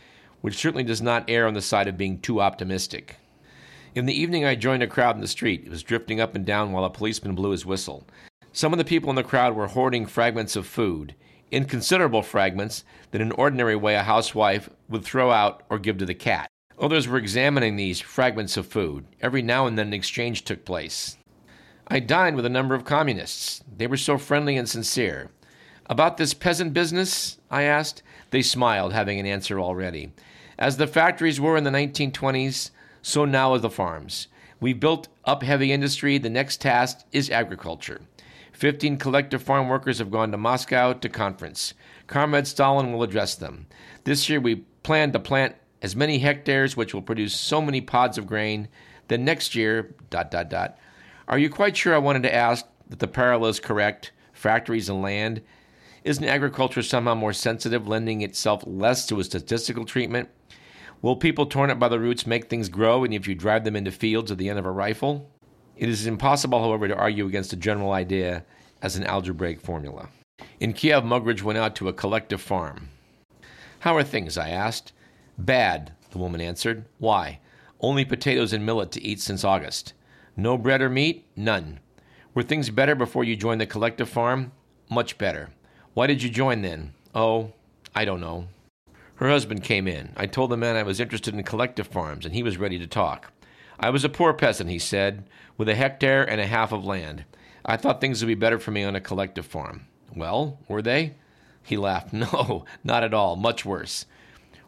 which 0.40 0.56
certainly 0.56 0.85
does 0.85 1.02
not 1.02 1.28
err 1.28 1.47
on 1.47 1.54
the 1.54 1.62
side 1.62 1.88
of 1.88 1.99
being 1.99 2.18
too 2.18 2.40
optimistic. 2.40 3.16
In 3.94 4.06
the 4.06 4.18
evening, 4.18 4.44
I 4.44 4.54
joined 4.54 4.82
a 4.82 4.87
crowd 4.87 5.16
in 5.16 5.20
the 5.20 5.28
street. 5.28 5.64
It 5.64 5.70
was 5.70 5.82
drifting 5.82 6.20
up 6.20 6.35
and 6.35 6.47
down 6.47 6.73
while 6.73 6.85
a 6.85 6.90
policeman 6.90 7.35
blew 7.35 7.50
his 7.50 7.66
whistle. 7.66 8.06
Some 8.52 8.73
of 8.73 8.78
the 8.78 8.85
people 8.85 9.11
in 9.11 9.16
the 9.16 9.23
crowd 9.23 9.54
were 9.54 9.68
hoarding 9.68 10.06
fragments 10.06 10.56
of 10.56 10.66
food, 10.66 11.14
inconsiderable 11.50 12.23
fragments 12.23 12.85
that 13.11 13.20
in 13.20 13.32
ordinary 13.32 13.76
way 13.76 13.94
a 13.94 14.02
housewife 14.02 14.68
would 14.88 15.04
throw 15.04 15.30
out 15.30 15.62
or 15.68 15.78
give 15.78 15.99
to 15.99 16.06
the 16.06 16.14
cat. 16.14 16.49
Others 16.78 17.09
were 17.09 17.18
examining 17.18 17.76
these 17.76 18.00
fragments 18.00 18.56
of 18.56 18.66
food. 18.66 19.04
Every 19.20 19.42
now 19.42 19.66
and 19.66 19.78
then 19.78 19.88
an 19.88 19.92
exchange 19.92 20.44
took 20.44 20.64
place. 20.64 21.16
I 21.88 21.99
dined 21.99 22.37
with 22.37 22.47
a 22.47 22.50
number 22.50 22.75
of 22.75 22.85
communists. 22.85 23.62
They 23.76 23.87
were 23.87 23.97
so 23.97 24.16
friendly 24.16 24.56
and 24.56 24.68
sincere. 24.68 25.30
About 25.87 26.16
this 26.16 26.35
peasant 26.35 26.73
business? 26.73 27.38
I 27.50 27.64
asked. 27.64 28.02
They 28.30 28.42
smiled, 28.42 28.92
having 28.92 29.18
an 29.18 29.26
answer 29.26 29.59
already. 29.59 30.12
As 30.61 30.76
the 30.76 30.87
factories 30.87 31.40
were 31.40 31.57
in 31.57 31.64
the 31.64 31.71
1920s, 31.71 32.71
so 33.00 33.25
now 33.25 33.55
are 33.55 33.59
the 33.59 33.71
farms. 33.71 34.29
We 34.61 34.75
built 34.75 35.09
up 35.25 35.43
heavy 35.43 35.73
industry. 35.73 36.19
The 36.19 36.29
next 36.29 36.61
task 36.61 36.99
is 37.12 37.31
agriculture. 37.31 38.02
Fifteen 38.52 38.99
collective 38.99 39.43
farm 39.43 39.71
workers 39.71 40.00
have 40.00 40.11
gone 40.11 40.31
to 40.33 40.37
Moscow 40.37 40.93
to 40.93 41.09
conference. 41.09 41.73
Comrade 42.09 42.47
Stalin 42.47 42.93
will 42.93 43.02
address 43.02 43.35
them. 43.37 43.69
This 44.05 44.29
year 44.29 44.38
we 44.38 44.57
plan 44.83 45.12
to 45.12 45.19
plant 45.19 45.55
as 45.81 45.97
many 45.97 46.19
hectares, 46.19 46.76
which 46.76 46.93
will 46.93 47.00
produce 47.00 47.35
so 47.35 47.62
many 47.62 47.81
pods 47.81 48.19
of 48.19 48.26
grain. 48.26 48.69
Then 49.09 49.25
next 49.25 49.55
year, 49.55 49.95
dot, 50.11 50.31
dot, 50.31 50.50
dot, 50.50 50.76
are 51.26 51.38
you 51.38 51.49
quite 51.49 51.75
sure 51.75 51.95
I 51.95 51.99
wanted 51.99 52.25
to 52.25 52.35
ask 52.35 52.67
that 52.90 52.99
the 52.99 53.09
parallel 53.09 53.49
is 53.49 53.61
correct? 53.61 54.12
Factories 54.35 54.90
and 54.90 55.00
land? 55.00 55.40
Isn't 56.05 56.25
agriculture 56.25 56.83
somehow 56.83 57.14
more 57.14 57.33
sensitive, 57.33 57.88
lending 57.88 58.21
itself 58.21 58.62
less 58.67 59.07
to 59.07 59.21
a 59.21 59.25
statistical 59.25 59.87
treatment? 59.87 60.29
Will 61.02 61.16
people 61.16 61.47
torn 61.47 61.71
up 61.71 61.78
by 61.78 61.88
the 61.88 61.99
roots 61.99 62.26
make 62.26 62.49
things 62.49 62.69
grow, 62.69 63.04
and 63.04 63.14
if 63.14 63.26
you 63.26 63.35
drive 63.35 63.64
them 63.64 63.76
into 63.76 63.90
fields 63.90 64.30
at 64.30 64.37
the 64.37 64.50
end 64.50 64.59
of 64.59 64.66
a 64.66 64.71
rifle? 64.71 65.30
It 65.76 65.88
is 65.88 66.07
impossible, 66.07 66.61
however, 66.61 66.88
to 66.88 66.95
argue 66.97 67.26
against 67.26 67.54
a 67.54 67.57
general 67.57 67.92
idea 67.92 68.45
as 68.83 68.97
an 68.97 69.04
algebraic 69.04 69.61
formula. 69.61 70.11
In 70.59 70.75
Kiev, 70.75 71.04
Muggeridge 71.04 71.42
went 71.42 71.59
out 71.59 71.75
to 71.76 71.88
a 71.88 71.95
collective 71.95 72.40
farm. 72.42 72.90
How 73.80 73.97
are 73.97 74.04
things? 74.04 74.37
I 74.37 74.50
asked. 74.50 74.92
Bad, 75.38 75.92
the 76.11 76.19
woman 76.19 76.42
answered. 76.42 76.85
Why? 76.99 77.40
Only 77.80 78.04
potatoes 78.04 78.52
and 78.52 78.66
millet 78.66 78.90
to 78.92 79.02
eat 79.02 79.21
since 79.21 79.42
August. 79.42 79.95
No 80.37 80.59
bread 80.59 80.83
or 80.83 80.90
meat? 80.90 81.26
None. 81.35 81.80
Were 82.35 82.42
things 82.42 82.69
better 82.69 82.95
before 82.95 83.25
you 83.25 83.37
joined 83.37 83.62
the 83.62 83.66
collective 83.66 84.09
farm? 84.09 84.52
Much 84.90 85.16
better. 85.16 85.49
Why 85.95 86.07
did 86.07 86.23
you 86.23 86.28
join 86.28 86.61
then? 86.61 86.92
Oh, 87.14 87.54
I 87.95 88.04
don't 88.04 88.21
know. 88.21 88.49
Her 89.21 89.29
husband 89.29 89.62
came 89.62 89.87
in. 89.87 90.15
I 90.17 90.25
told 90.25 90.50
the 90.50 90.57
man 90.57 90.77
I 90.77 90.83
was 90.83 90.99
interested 90.99 91.35
in 91.35 91.43
collective 91.43 91.87
farms, 91.87 92.25
and 92.25 92.35
he 92.35 92.43
was 92.43 92.57
ready 92.57 92.79
to 92.79 92.87
talk. 92.87 93.31
I 93.79 93.91
was 93.91 94.03
a 94.03 94.09
poor 94.09 94.33
peasant, 94.33 94.71
he 94.71 94.79
said, 94.79 95.29
with 95.59 95.69
a 95.69 95.75
hectare 95.75 96.25
and 96.25 96.41
a 96.41 96.47
half 96.47 96.73
of 96.73 96.87
land. 96.87 97.27
I 97.62 97.77
thought 97.77 98.00
things 98.00 98.23
would 98.23 98.29
be 98.29 98.35
better 98.35 98.59
for 98.59 98.71
me 98.71 98.83
on 98.83 98.97
a 98.97 99.00
collective 99.00 99.45
farm. 99.45 99.85
Well, 100.17 100.59
were 100.69 100.81
they? 100.81 101.17
He 101.62 101.77
laughed. 101.77 102.12
No, 102.15 102.65
not 102.83 103.05
at 103.05 103.12
all. 103.12 103.37
Much 103.37 103.62
worse. 103.62 104.07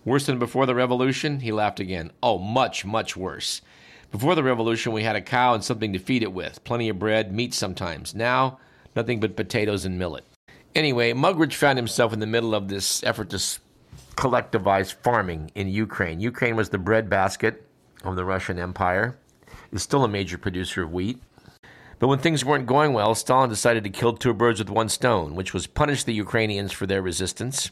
Worse 0.04 0.26
than 0.26 0.38
before 0.38 0.66
the 0.66 0.74
revolution? 0.74 1.40
He 1.40 1.50
laughed 1.50 1.80
again. 1.80 2.10
Oh, 2.22 2.36
much, 2.36 2.84
much 2.84 3.16
worse. 3.16 3.62
Before 4.10 4.34
the 4.34 4.42
revolution, 4.42 4.92
we 4.92 5.02
had 5.02 5.16
a 5.16 5.22
cow 5.22 5.54
and 5.54 5.64
something 5.64 5.94
to 5.94 5.98
feed 5.98 6.22
it 6.22 6.34
with, 6.34 6.62
plenty 6.62 6.90
of 6.90 6.98
bread, 6.98 7.32
meat 7.32 7.54
sometimes. 7.54 8.14
Now, 8.14 8.58
nothing 8.94 9.18
but 9.18 9.34
potatoes 9.34 9.86
and 9.86 9.98
millet. 9.98 10.26
Anyway, 10.74 11.14
Muggeridge 11.14 11.54
found 11.54 11.78
himself 11.78 12.12
in 12.12 12.20
the 12.20 12.26
middle 12.26 12.54
of 12.54 12.68
this 12.68 13.02
effort 13.02 13.30
to 13.30 13.38
collectivize 14.16 14.92
farming 14.92 15.50
in 15.54 15.68
Ukraine. 15.68 16.20
Ukraine 16.20 16.56
was 16.56 16.70
the 16.70 16.78
breadbasket 16.78 17.66
of 18.04 18.16
the 18.16 18.24
Russian 18.24 18.58
Empire. 18.58 19.18
It's 19.72 19.82
still 19.82 20.04
a 20.04 20.08
major 20.08 20.38
producer 20.38 20.82
of 20.82 20.92
wheat. 20.92 21.22
But 21.98 22.08
when 22.08 22.18
things 22.18 22.44
weren't 22.44 22.66
going 22.66 22.92
well, 22.92 23.14
Stalin 23.14 23.48
decided 23.48 23.84
to 23.84 23.90
kill 23.90 24.14
two 24.14 24.34
birds 24.34 24.58
with 24.58 24.70
one 24.70 24.88
stone, 24.88 25.34
which 25.34 25.54
was 25.54 25.66
punish 25.66 26.02
the 26.02 26.14
Ukrainians 26.14 26.72
for 26.72 26.86
their 26.86 27.00
resistance 27.00 27.70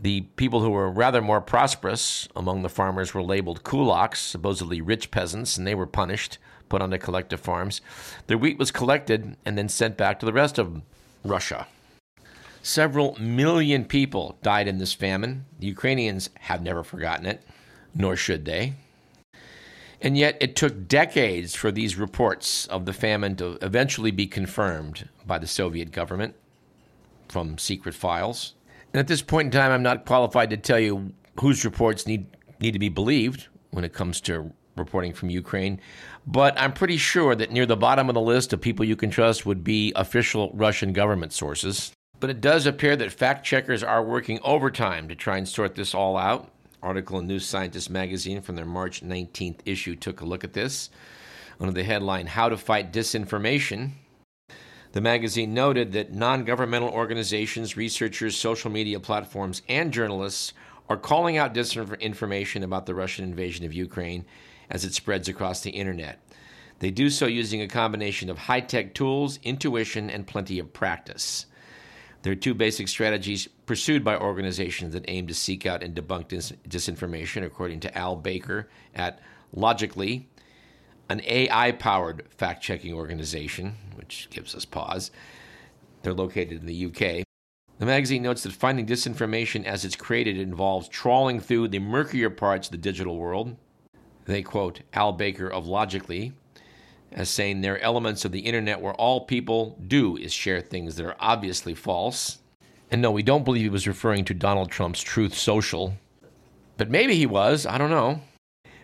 the 0.00 0.22
people 0.36 0.60
who 0.60 0.70
were 0.70 0.90
rather 0.90 1.20
more 1.20 1.40
prosperous 1.40 2.28
among 2.34 2.62
the 2.62 2.68
farmers 2.68 3.14
were 3.14 3.22
labeled 3.22 3.62
kulaks, 3.62 4.16
supposedly 4.16 4.80
rich 4.80 5.10
peasants, 5.10 5.56
and 5.56 5.66
they 5.66 5.74
were 5.74 5.86
punished, 5.86 6.38
put 6.68 6.82
onto 6.82 6.98
collective 6.98 7.40
farms. 7.40 7.80
Their 8.26 8.38
wheat 8.38 8.58
was 8.58 8.70
collected 8.70 9.36
and 9.44 9.56
then 9.56 9.68
sent 9.68 9.96
back 9.96 10.18
to 10.20 10.26
the 10.26 10.32
rest 10.32 10.58
of 10.58 10.82
Russia. 11.24 11.66
Several 12.62 13.16
million 13.18 13.84
people 13.84 14.38
died 14.42 14.68
in 14.68 14.78
this 14.78 14.92
famine. 14.92 15.46
The 15.58 15.66
Ukrainians 15.66 16.28
have 16.40 16.62
never 16.62 16.82
forgotten 16.82 17.26
it, 17.26 17.42
nor 17.94 18.16
should 18.16 18.44
they. 18.44 18.74
And 20.02 20.16
yet, 20.16 20.36
it 20.40 20.56
took 20.56 20.88
decades 20.88 21.54
for 21.54 21.70
these 21.70 21.96
reports 21.96 22.66
of 22.66 22.86
the 22.86 22.92
famine 22.92 23.36
to 23.36 23.58
eventually 23.60 24.10
be 24.10 24.26
confirmed 24.26 25.08
by 25.26 25.38
the 25.38 25.46
Soviet 25.46 25.92
government 25.92 26.34
from 27.28 27.58
secret 27.58 27.94
files. 27.94 28.54
And 28.92 29.00
at 29.00 29.08
this 29.08 29.22
point 29.22 29.46
in 29.46 29.52
time, 29.52 29.72
I'm 29.72 29.82
not 29.82 30.06
qualified 30.06 30.50
to 30.50 30.56
tell 30.56 30.80
you 30.80 31.12
whose 31.38 31.64
reports 31.64 32.06
need, 32.06 32.26
need 32.60 32.72
to 32.72 32.78
be 32.78 32.88
believed 32.88 33.48
when 33.70 33.84
it 33.84 33.92
comes 33.92 34.20
to 34.22 34.52
reporting 34.76 35.12
from 35.12 35.30
Ukraine. 35.30 35.80
But 36.26 36.58
I'm 36.58 36.72
pretty 36.72 36.96
sure 36.96 37.34
that 37.34 37.52
near 37.52 37.66
the 37.66 37.76
bottom 37.76 38.08
of 38.08 38.14
the 38.14 38.20
list 38.20 38.52
of 38.52 38.60
people 38.60 38.84
you 38.84 38.96
can 38.96 39.10
trust 39.10 39.46
would 39.46 39.62
be 39.62 39.92
official 39.96 40.50
Russian 40.54 40.92
government 40.92 41.32
sources. 41.32 41.92
But 42.20 42.28
it 42.28 42.42
does 42.42 42.66
appear 42.66 42.96
that 42.96 43.12
fact 43.12 43.46
checkers 43.46 43.82
are 43.82 44.04
working 44.04 44.40
overtime 44.44 45.08
to 45.08 45.14
try 45.14 45.38
and 45.38 45.48
sort 45.48 45.74
this 45.74 45.94
all 45.94 46.18
out. 46.18 46.52
Article 46.82 47.18
in 47.18 47.26
New 47.26 47.38
Scientist 47.38 47.88
magazine 47.88 48.42
from 48.42 48.56
their 48.56 48.66
March 48.66 49.02
19th 49.02 49.60
issue 49.64 49.96
took 49.96 50.20
a 50.20 50.26
look 50.26 50.44
at 50.44 50.52
this 50.52 50.90
under 51.58 51.72
the 51.72 51.82
headline 51.82 52.26
How 52.26 52.50
to 52.50 52.58
Fight 52.58 52.92
Disinformation. 52.92 53.92
The 54.92 55.00
magazine 55.00 55.54
noted 55.54 55.92
that 55.92 56.12
non 56.12 56.44
governmental 56.44 56.90
organizations, 56.90 57.76
researchers, 57.76 58.36
social 58.36 58.70
media 58.70 59.00
platforms, 59.00 59.62
and 59.68 59.92
journalists 59.92 60.52
are 60.90 60.96
calling 60.96 61.38
out 61.38 61.54
disinformation 61.54 62.62
about 62.62 62.84
the 62.84 62.94
Russian 62.94 63.24
invasion 63.24 63.64
of 63.64 63.72
Ukraine 63.72 64.26
as 64.68 64.84
it 64.84 64.92
spreads 64.92 65.28
across 65.28 65.62
the 65.62 65.70
internet. 65.70 66.18
They 66.80 66.90
do 66.90 67.08
so 67.08 67.26
using 67.26 67.62
a 67.62 67.68
combination 67.68 68.28
of 68.28 68.38
high 68.38 68.60
tech 68.60 68.94
tools, 68.94 69.38
intuition, 69.42 70.10
and 70.10 70.26
plenty 70.26 70.58
of 70.58 70.72
practice. 70.72 71.46
There 72.22 72.32
are 72.32 72.36
two 72.36 72.52
basic 72.52 72.88
strategies 72.88 73.48
pursued 73.64 74.04
by 74.04 74.16
organizations 74.16 74.92
that 74.92 75.06
aim 75.08 75.26
to 75.28 75.34
seek 75.34 75.64
out 75.64 75.82
and 75.82 75.94
debunk 75.94 76.28
dis- 76.28 76.52
disinformation, 76.68 77.44
according 77.44 77.80
to 77.80 77.98
Al 77.98 78.16
Baker 78.16 78.68
at 78.94 79.20
Logically, 79.52 80.28
an 81.08 81.22
AI 81.24 81.72
powered 81.72 82.24
fact 82.30 82.62
checking 82.62 82.92
organization, 82.92 83.74
which 83.96 84.28
gives 84.30 84.54
us 84.54 84.64
pause. 84.64 85.10
They're 86.02 86.12
located 86.12 86.60
in 86.60 86.66
the 86.66 86.86
UK. 86.86 87.24
The 87.78 87.86
magazine 87.86 88.22
notes 88.22 88.42
that 88.42 88.52
finding 88.52 88.86
disinformation 88.86 89.64
as 89.64 89.86
it's 89.86 89.96
created 89.96 90.38
involves 90.38 90.88
trawling 90.88 91.40
through 91.40 91.68
the 91.68 91.78
murkier 91.78 92.28
parts 92.28 92.68
of 92.68 92.72
the 92.72 92.78
digital 92.78 93.16
world. 93.16 93.56
They 94.26 94.42
quote 94.42 94.82
Al 94.92 95.12
Baker 95.12 95.48
of 95.48 95.66
Logically 95.66 96.34
as 97.12 97.28
saying 97.28 97.60
there 97.60 97.74
are 97.74 97.78
elements 97.78 98.24
of 98.24 98.32
the 98.32 98.40
internet 98.40 98.80
where 98.80 98.94
all 98.94 99.26
people 99.26 99.78
do 99.86 100.16
is 100.16 100.32
share 100.32 100.60
things 100.60 100.96
that 100.96 101.06
are 101.06 101.16
obviously 101.18 101.74
false. 101.74 102.38
And 102.90 103.02
no, 103.02 103.10
we 103.10 103.22
don't 103.22 103.44
believe 103.44 103.62
he 103.62 103.68
was 103.68 103.88
referring 103.88 104.24
to 104.26 104.34
Donald 104.34 104.70
Trump's 104.70 105.00
Truth 105.00 105.34
Social. 105.34 105.94
But 106.76 106.90
maybe 106.90 107.14
he 107.14 107.26
was, 107.26 107.66
I 107.66 107.78
don't 107.78 107.90
know. 107.90 108.20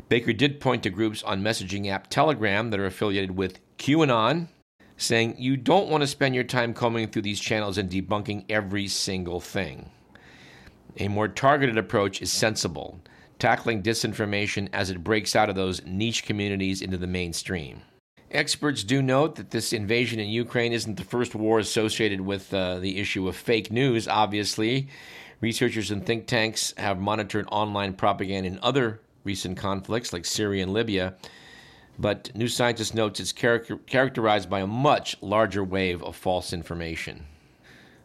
Baker 0.08 0.32
did 0.32 0.60
point 0.60 0.82
to 0.84 0.90
groups 0.90 1.22
on 1.22 1.42
messaging 1.42 1.88
app 1.88 2.08
Telegram 2.08 2.70
that 2.70 2.78
are 2.78 2.86
affiliated 2.86 3.36
with 3.36 3.58
QAnon, 3.78 4.48
saying 4.96 5.36
you 5.38 5.56
don't 5.56 5.88
want 5.88 6.02
to 6.02 6.06
spend 6.06 6.34
your 6.34 6.44
time 6.44 6.72
combing 6.72 7.08
through 7.08 7.22
these 7.22 7.40
channels 7.40 7.78
and 7.78 7.90
debunking 7.90 8.44
every 8.48 8.86
single 8.86 9.40
thing. 9.40 9.90
A 10.98 11.08
more 11.08 11.28
targeted 11.28 11.76
approach 11.76 12.22
is 12.22 12.32
sensible, 12.32 13.00
tackling 13.38 13.82
disinformation 13.82 14.68
as 14.72 14.88
it 14.90 15.04
breaks 15.04 15.36
out 15.36 15.50
of 15.50 15.56
those 15.56 15.84
niche 15.84 16.24
communities 16.24 16.80
into 16.80 16.96
the 16.96 17.06
mainstream. 17.06 17.82
Experts 18.36 18.84
do 18.84 19.02
note 19.02 19.36
that 19.36 19.50
this 19.50 19.72
invasion 19.72 20.20
in 20.20 20.28
Ukraine 20.28 20.72
isn't 20.72 20.96
the 20.96 21.04
first 21.04 21.34
war 21.34 21.58
associated 21.58 22.20
with 22.20 22.52
uh, 22.52 22.78
the 22.78 22.98
issue 22.98 23.26
of 23.28 23.36
fake 23.36 23.72
news, 23.72 24.06
obviously. 24.06 24.88
Researchers 25.40 25.90
and 25.90 26.04
think 26.04 26.26
tanks 26.26 26.72
have 26.76 26.98
monitored 26.98 27.48
online 27.50 27.92
propaganda 27.92 28.48
in 28.48 28.58
other 28.62 29.00
recent 29.24 29.58
conflicts 29.58 30.12
like 30.12 30.24
Syria 30.24 30.62
and 30.62 30.72
Libya, 30.72 31.14
but 31.98 32.34
New 32.34 32.48
Scientist 32.48 32.94
notes 32.94 33.20
it's 33.20 33.32
char- 33.32 33.58
characterized 33.58 34.48
by 34.48 34.60
a 34.60 34.66
much 34.66 35.16
larger 35.20 35.64
wave 35.64 36.02
of 36.02 36.16
false 36.16 36.52
information. 36.52 37.26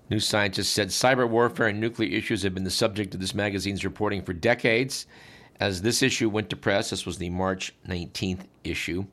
New 0.09 0.19
Scientist 0.19 0.73
said 0.73 0.89
cyber 0.89 1.29
warfare 1.29 1.67
and 1.67 1.79
nuclear 1.79 2.09
issues 2.09 2.43
have 2.43 2.53
been 2.53 2.65
the 2.65 2.69
subject 2.69 3.13
of 3.13 3.21
this 3.21 3.33
magazine's 3.35 3.85
reporting 3.85 4.21
for 4.21 4.33
decades. 4.33 5.05
As 5.62 5.84
this 5.84 6.01
issue 6.01 6.27
went 6.27 6.50
to 6.50 6.56
press, 6.56 6.89
this 6.89 7.06
was 7.06 7.20
the 7.20 7.30
March 7.30 7.72
19th 7.88 8.46
issue, 8.63 9.06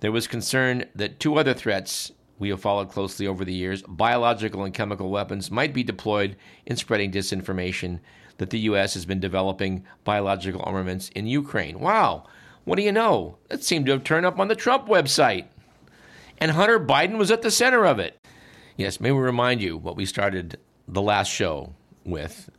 there 0.00 0.12
was 0.12 0.26
concern 0.26 0.84
that 0.94 1.18
two 1.18 1.36
other 1.36 1.54
threats 1.54 2.12
we 2.38 2.50
have 2.50 2.60
followed 2.60 2.90
closely 2.90 3.26
over 3.26 3.42
the 3.42 3.54
years 3.54 3.82
biological 3.88 4.64
and 4.64 4.74
chemical 4.74 5.08
weapons 5.08 5.50
might 5.50 5.72
be 5.72 5.82
deployed 5.82 6.36
in 6.66 6.76
spreading 6.76 7.10
disinformation 7.10 8.00
that 8.36 8.50
the 8.50 8.58
U.S. 8.58 8.92
has 8.92 9.06
been 9.06 9.18
developing 9.18 9.86
biological 10.04 10.60
armaments 10.62 11.08
in 11.14 11.26
Ukraine. 11.26 11.80
Wow, 11.80 12.24
what 12.64 12.76
do 12.76 12.82
you 12.82 12.92
know? 12.92 13.38
That 13.48 13.64
seemed 13.64 13.86
to 13.86 13.92
have 13.92 14.04
turned 14.04 14.26
up 14.26 14.38
on 14.38 14.48
the 14.48 14.54
Trump 14.54 14.86
website. 14.86 15.46
And 16.36 16.50
Hunter 16.50 16.78
Biden 16.78 17.16
was 17.16 17.30
at 17.30 17.40
the 17.40 17.50
center 17.50 17.86
of 17.86 17.98
it. 17.98 18.20
Yes, 18.76 19.00
may 19.00 19.10
we 19.10 19.20
remind 19.20 19.62
you 19.62 19.78
what 19.78 19.96
we 19.96 20.04
started 20.04 20.58
the 20.86 21.00
last 21.00 21.28
show 21.28 21.72
with, 22.04 22.50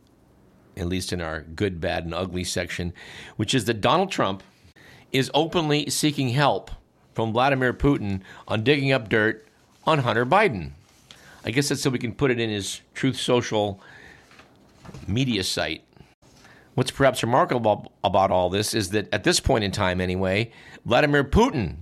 at 0.76 0.86
least 0.86 1.12
in 1.12 1.20
our 1.20 1.42
good, 1.42 1.80
bad, 1.80 2.04
and 2.04 2.14
ugly 2.14 2.44
section, 2.44 2.92
which 3.36 3.54
is 3.54 3.64
that 3.64 3.80
Donald 3.80 4.10
Trump 4.10 4.42
is 5.12 5.30
openly 5.34 5.88
seeking 5.88 6.30
help 6.30 6.70
from 7.14 7.32
Vladimir 7.32 7.72
Putin 7.72 8.20
on 8.46 8.62
digging 8.62 8.92
up 8.92 9.08
dirt 9.08 9.46
on 9.84 10.00
Hunter 10.00 10.26
Biden. 10.26 10.72
I 11.44 11.50
guess 11.50 11.68
that's 11.68 11.80
so 11.80 11.90
we 11.90 11.98
can 11.98 12.12
put 12.12 12.30
it 12.30 12.40
in 12.40 12.50
his 12.50 12.80
Truth 12.94 13.16
Social 13.16 13.80
media 15.06 15.44
site. 15.44 15.82
What's 16.74 16.90
perhaps 16.90 17.22
remarkable 17.22 17.90
about 18.04 18.30
all 18.30 18.50
this 18.50 18.74
is 18.74 18.90
that 18.90 19.08
at 19.12 19.24
this 19.24 19.40
point 19.40 19.64
in 19.64 19.70
time, 19.70 20.00
anyway, 20.00 20.52
Vladimir 20.84 21.24
Putin 21.24 21.76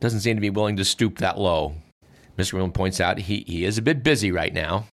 doesn't 0.00 0.20
seem 0.20 0.36
to 0.36 0.40
be 0.40 0.50
willing 0.50 0.76
to 0.76 0.84
stoop 0.84 1.18
that 1.18 1.38
low. 1.38 1.74
Mr. 2.36 2.54
William 2.54 2.72
points 2.72 3.00
out 3.00 3.18
he, 3.18 3.44
he 3.46 3.64
is 3.64 3.78
a 3.78 3.82
bit 3.82 4.02
busy 4.02 4.30
right 4.30 4.52
now. 4.52 4.86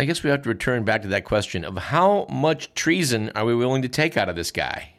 I 0.00 0.04
guess 0.04 0.22
we 0.22 0.30
have 0.30 0.42
to 0.42 0.48
return 0.48 0.84
back 0.84 1.02
to 1.02 1.08
that 1.08 1.24
question 1.24 1.64
of 1.64 1.76
how 1.76 2.26
much 2.30 2.72
treason 2.74 3.32
are 3.34 3.44
we 3.44 3.54
willing 3.54 3.82
to 3.82 3.88
take 3.88 4.16
out 4.16 4.28
of 4.28 4.36
this 4.36 4.52
guy? 4.52 4.94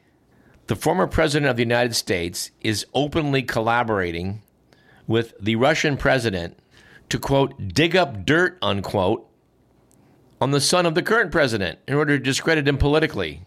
The 0.68 0.76
former 0.76 1.08
president 1.08 1.50
of 1.50 1.56
the 1.56 1.64
United 1.64 1.96
States 1.96 2.52
is 2.60 2.86
openly 2.94 3.42
collaborating 3.42 4.42
with 5.08 5.34
the 5.40 5.56
Russian 5.56 5.96
president 5.96 6.60
to, 7.08 7.18
quote, 7.18 7.70
dig 7.70 7.96
up 7.96 8.26
dirt, 8.26 8.58
unquote, 8.62 9.26
on 10.42 10.52
the 10.52 10.62
son 10.62 10.86
of 10.86 10.96
the 10.96 11.02
current 11.02 11.32
president 11.32 11.80
in 11.88 11.94
order 11.94 12.18
to 12.18 12.24
discredit 12.24 12.68
him 12.68 12.78
politically. 12.78 13.44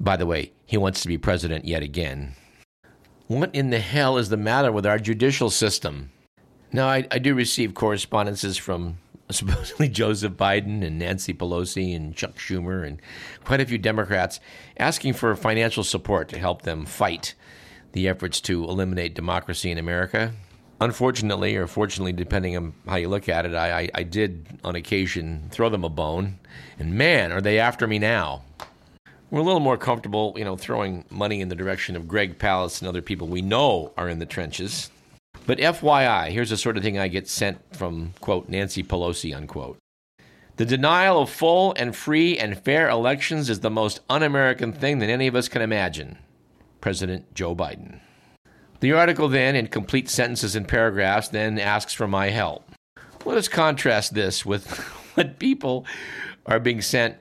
By 0.00 0.16
the 0.16 0.26
way, 0.26 0.52
he 0.64 0.78
wants 0.78 1.02
to 1.02 1.08
be 1.08 1.18
president 1.18 1.66
yet 1.66 1.82
again. 1.82 2.36
What 3.26 3.54
in 3.54 3.68
the 3.68 3.80
hell 3.80 4.16
is 4.16 4.30
the 4.30 4.38
matter 4.38 4.72
with 4.72 4.86
our 4.86 4.98
judicial 4.98 5.50
system? 5.50 6.10
Now, 6.72 6.88
I, 6.88 7.06
I 7.10 7.18
do 7.18 7.34
receive 7.34 7.74
correspondences 7.74 8.56
from 8.56 8.98
supposedly 9.34 9.88
Joseph 9.88 10.32
Biden 10.32 10.84
and 10.84 10.98
Nancy 10.98 11.32
Pelosi 11.32 11.94
and 11.94 12.14
Chuck 12.14 12.36
Schumer 12.36 12.86
and 12.86 13.00
quite 13.44 13.60
a 13.60 13.66
few 13.66 13.78
Democrats 13.78 14.40
asking 14.76 15.14
for 15.14 15.34
financial 15.36 15.84
support 15.84 16.28
to 16.30 16.38
help 16.38 16.62
them 16.62 16.86
fight 16.86 17.34
the 17.92 18.08
efforts 18.08 18.40
to 18.42 18.64
eliminate 18.64 19.14
democracy 19.14 19.70
in 19.70 19.78
America. 19.78 20.32
Unfortunately, 20.80 21.56
or 21.56 21.66
fortunately, 21.66 22.12
depending 22.12 22.56
on 22.56 22.72
how 22.86 22.96
you 22.96 23.08
look 23.08 23.28
at 23.28 23.44
it, 23.44 23.54
I, 23.54 23.80
I, 23.80 23.90
I 23.96 24.02
did 24.02 24.46
on 24.64 24.74
occasion 24.74 25.48
throw 25.50 25.68
them 25.68 25.84
a 25.84 25.90
bone, 25.90 26.38
and 26.78 26.94
man, 26.94 27.32
are 27.32 27.42
they 27.42 27.58
after 27.58 27.86
me 27.86 27.98
now. 27.98 28.42
We're 29.30 29.40
a 29.40 29.44
little 29.44 29.60
more 29.60 29.76
comfortable, 29.76 30.34
you 30.36 30.44
know, 30.44 30.56
throwing 30.56 31.04
money 31.10 31.40
in 31.40 31.48
the 31.48 31.54
direction 31.54 31.96
of 31.96 32.08
Greg 32.08 32.38
Palast 32.38 32.80
and 32.80 32.88
other 32.88 33.02
people 33.02 33.28
we 33.28 33.42
know 33.42 33.92
are 33.96 34.08
in 34.08 34.18
the 34.18 34.26
trenches. 34.26 34.90
But 35.46 35.58
FYI, 35.58 36.28
here's 36.30 36.50
the 36.50 36.56
sort 36.56 36.76
of 36.76 36.82
thing 36.82 36.98
I 36.98 37.08
get 37.08 37.28
sent 37.28 37.74
from, 37.74 38.14
quote, 38.20 38.48
Nancy 38.48 38.82
Pelosi, 38.82 39.34
unquote. 39.34 39.78
The 40.56 40.66
denial 40.66 41.22
of 41.22 41.30
full 41.30 41.72
and 41.76 41.96
free 41.96 42.38
and 42.38 42.58
fair 42.58 42.88
elections 42.88 43.48
is 43.48 43.60
the 43.60 43.70
most 43.70 44.00
un 44.10 44.22
American 44.22 44.72
thing 44.72 44.98
that 44.98 45.08
any 45.08 45.26
of 45.26 45.34
us 45.34 45.48
can 45.48 45.62
imagine. 45.62 46.18
President 46.80 47.34
Joe 47.34 47.54
Biden. 47.54 48.00
The 48.80 48.92
article 48.92 49.28
then, 49.28 49.56
in 49.56 49.66
complete 49.66 50.08
sentences 50.08 50.56
and 50.56 50.66
paragraphs, 50.66 51.28
then 51.28 51.58
asks 51.58 51.92
for 51.92 52.06
my 52.06 52.30
help. 52.30 52.70
Let 53.24 53.36
us 53.36 53.48
contrast 53.48 54.14
this 54.14 54.46
with 54.46 54.70
what 55.14 55.38
people 55.38 55.86
are 56.46 56.60
being 56.60 56.80
sent 56.80 57.16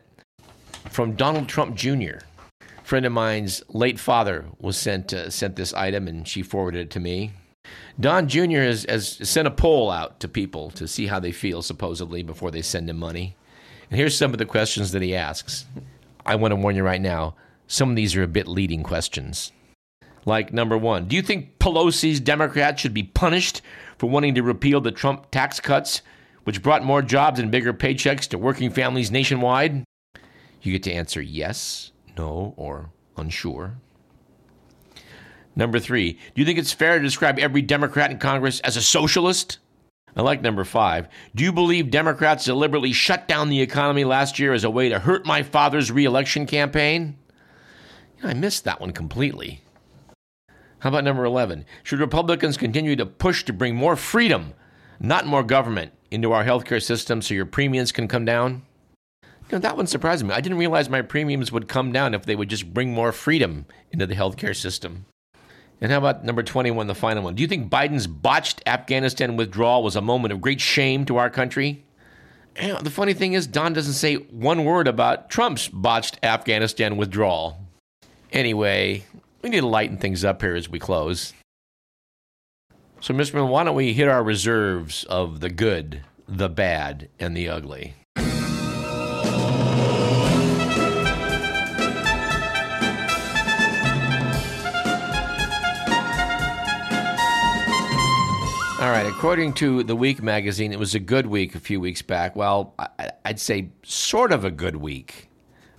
from 0.90 1.16
Donald 1.16 1.48
Trump 1.48 1.76
Jr. 1.76 2.20
A 2.62 2.84
friend 2.84 3.06
of 3.06 3.12
mine's 3.12 3.62
late 3.70 4.00
father 4.00 4.46
was 4.60 4.78
sent 4.78 5.14
uh, 5.14 5.30
sent 5.30 5.56
this 5.56 5.74
item, 5.74 6.08
and 6.08 6.28
she 6.28 6.42
forwarded 6.42 6.82
it 6.82 6.92
to 6.92 7.00
me. 7.00 7.32
Don 8.00 8.30
Jr. 8.30 8.62
Has, 8.62 8.86
has 8.88 9.30
sent 9.30 9.48
a 9.48 9.52
poll 9.52 9.92
out 9.92 10.22
to 10.22 10.30
people 10.30 10.70
to 10.72 10.88
see 10.88 11.08
how 11.08 11.20
they 11.20 11.34
feel, 11.34 11.62
supposedly, 11.62 12.24
before 12.24 12.50
they 12.50 12.62
send 12.62 12.90
him 12.90 12.98
money. 12.98 13.36
And 13.90 14.00
here's 14.00 14.18
some 14.18 14.32
of 14.32 14.38
the 14.38 14.46
questions 14.46 14.92
that 14.92 15.02
he 15.02 15.16
asks. 15.16 15.66
I 16.26 16.36
want 16.36 16.54
to 16.54 16.56
warn 16.56 16.76
you 16.76 16.84
right 16.84 17.02
now, 17.02 17.36
some 17.68 17.90
of 17.90 17.96
these 17.98 18.16
are 18.16 18.24
a 18.24 18.28
bit 18.28 18.48
leading 18.48 18.84
questions. 18.84 19.52
Like 20.26 20.54
number 20.54 20.78
one, 20.78 21.08
do 21.08 21.16
you 21.16 21.22
think 21.22 21.60
Pelosi's 21.60 22.20
Democrats 22.20 22.82
should 22.82 22.94
be 22.94 23.04
punished 23.04 23.62
for 23.98 24.10
wanting 24.10 24.36
to 24.36 24.44
repeal 24.44 24.80
the 24.80 24.92
Trump 24.92 25.32
tax 25.32 25.60
cuts, 25.60 26.02
which 26.44 26.62
brought 26.62 26.84
more 26.84 27.02
jobs 27.02 27.40
and 27.40 27.52
bigger 27.52 27.74
paychecks 27.74 28.28
to 28.30 28.38
working 28.38 28.70
families 28.70 29.12
nationwide? 29.12 29.84
You 30.62 30.72
get 30.72 30.84
to 30.84 30.94
answer 30.94 31.22
yes, 31.22 31.92
no, 32.18 32.54
or 32.58 32.92
unsure. 33.18 33.78
Number 35.56 35.80
three, 35.80 36.14
do 36.14 36.20
you 36.36 36.46
think 36.46 36.60
it's 36.60 36.72
fair 36.72 36.98
to 36.98 37.04
describe 37.04 37.40
every 37.40 37.62
Democrat 37.62 38.12
in 38.12 38.18
Congress 38.18 38.60
as 38.62 38.78
a 38.78 38.82
socialist? 38.82 39.58
I 40.16 40.22
like 40.22 40.42
number 40.42 40.64
five. 40.64 41.08
Do 41.36 41.44
you 41.44 41.52
believe 41.52 41.92
Democrats 41.92 42.46
deliberately 42.46 42.94
shut 42.94 43.28
down 43.28 43.50
the 43.50 43.62
economy 43.62 44.04
last 44.04 44.40
year 44.40 44.54
as 44.54 44.64
a 44.64 44.70
way 44.70 44.90
to 44.90 45.00
hurt 45.00 45.26
my 45.26 45.44
father's 45.44 45.92
reelection 45.92 46.46
campaign? 46.46 47.18
I 48.24 48.34
missed 48.34 48.64
that 48.66 48.82
one 48.82 48.92
completely. 48.92 49.62
How 50.80 50.90
about 50.90 51.04
number 51.04 51.26
11? 51.26 51.66
Should 51.84 52.00
Republicans 52.00 52.58
continue 52.58 52.96
to 52.96 53.06
push 53.06 53.44
to 53.46 53.54
bring 53.54 53.76
more 53.76 53.96
freedom, 53.96 54.54
not 55.00 55.26
more 55.26 55.44
government, 55.44 55.94
into 56.10 56.32
our 56.32 56.44
healthcare 56.44 56.82
system 56.82 57.22
so 57.22 57.34
your 57.34 57.46
premiums 57.46 57.92
can 57.92 58.08
come 58.08 58.26
down? 58.26 58.64
You 59.24 59.54
know, 59.54 59.60
that 59.60 59.78
one 59.78 59.88
surprised 59.88 60.26
me. 60.26 60.34
I 60.34 60.42
didn't 60.42 60.58
realize 60.58 60.90
my 60.90 61.02
premiums 61.02 61.52
would 61.52 61.68
come 61.68 61.92
down 61.92 62.14
if 62.14 62.26
they 62.26 62.36
would 62.36 62.50
just 62.50 62.74
bring 62.74 62.94
more 62.94 63.12
freedom 63.12 63.66
into 63.92 64.06
the 64.06 64.16
healthcare 64.16 64.56
system. 64.56 65.06
And 65.82 65.92
how 65.92 65.98
about 65.98 66.26
number 66.26 66.44
21, 66.44 66.88
the 66.88 66.96
final 66.96 67.24
one? 67.24 67.36
Do 67.36 67.42
you 67.42 67.48
think 67.48 67.70
Biden's 67.70 68.08
botched 68.08 68.62
Afghanistan 68.66 69.38
withdrawal 69.38 69.82
was 69.82 69.96
a 69.96 70.02
moment 70.02 70.34
of 70.34 70.42
great 70.42 70.60
shame 70.60 71.06
to 71.06 71.18
our 71.18 71.30
country? 71.30 71.86
The 72.56 72.90
funny 72.90 73.14
thing 73.14 73.34
is, 73.34 73.48
Don 73.48 73.72
doesn't 73.72 73.94
say 73.94 74.16
one 74.16 74.66
word 74.66 74.90
about 74.90 75.30
Trump's 75.30 75.70
botched 75.70 76.20
Afghanistan 76.22 76.98
withdrawal. 76.98 77.58
Anyway, 78.34 79.06
we 79.42 79.50
need 79.50 79.62
to 79.62 79.68
lighten 79.68 79.98
things 79.98 80.26
up 80.26 80.42
here 80.42 80.56
as 80.56 80.68
we 80.68 80.80
close. 80.80 81.34
So, 83.00 83.14
Mr. 83.14 83.36
Miller, 83.36 83.46
why 83.48 83.64
don't 83.64 83.76
we 83.76 83.94
hit 83.94 84.10
our 84.10 84.22
reserves 84.22 85.06
of 85.06 85.40
the 85.40 85.50
good, 85.50 86.02
the 86.28 86.50
bad, 86.50 87.08
and 87.18 87.38
the 87.38 87.48
ugly? 87.48 87.94
All 98.80 98.92
right, 98.92 99.06
according 99.06 99.56
to 99.56 99.84
the 99.84 99.96
Week 99.96 100.24
magazine, 100.24 100.72
it 100.72 100.80
was 100.80 100.96
a 100.96 101.02
good 101.02 101.28
week 101.28 101.54
a 101.54 101.60
few 101.60 101.82
weeks 101.82 102.02
back. 102.02 102.34
Well, 102.34 102.76
I'd 103.26 103.42
say 103.42 103.72
sort 103.84 104.32
of 104.32 104.46
a 104.46 104.52
good 104.52 104.78
week 104.78 105.28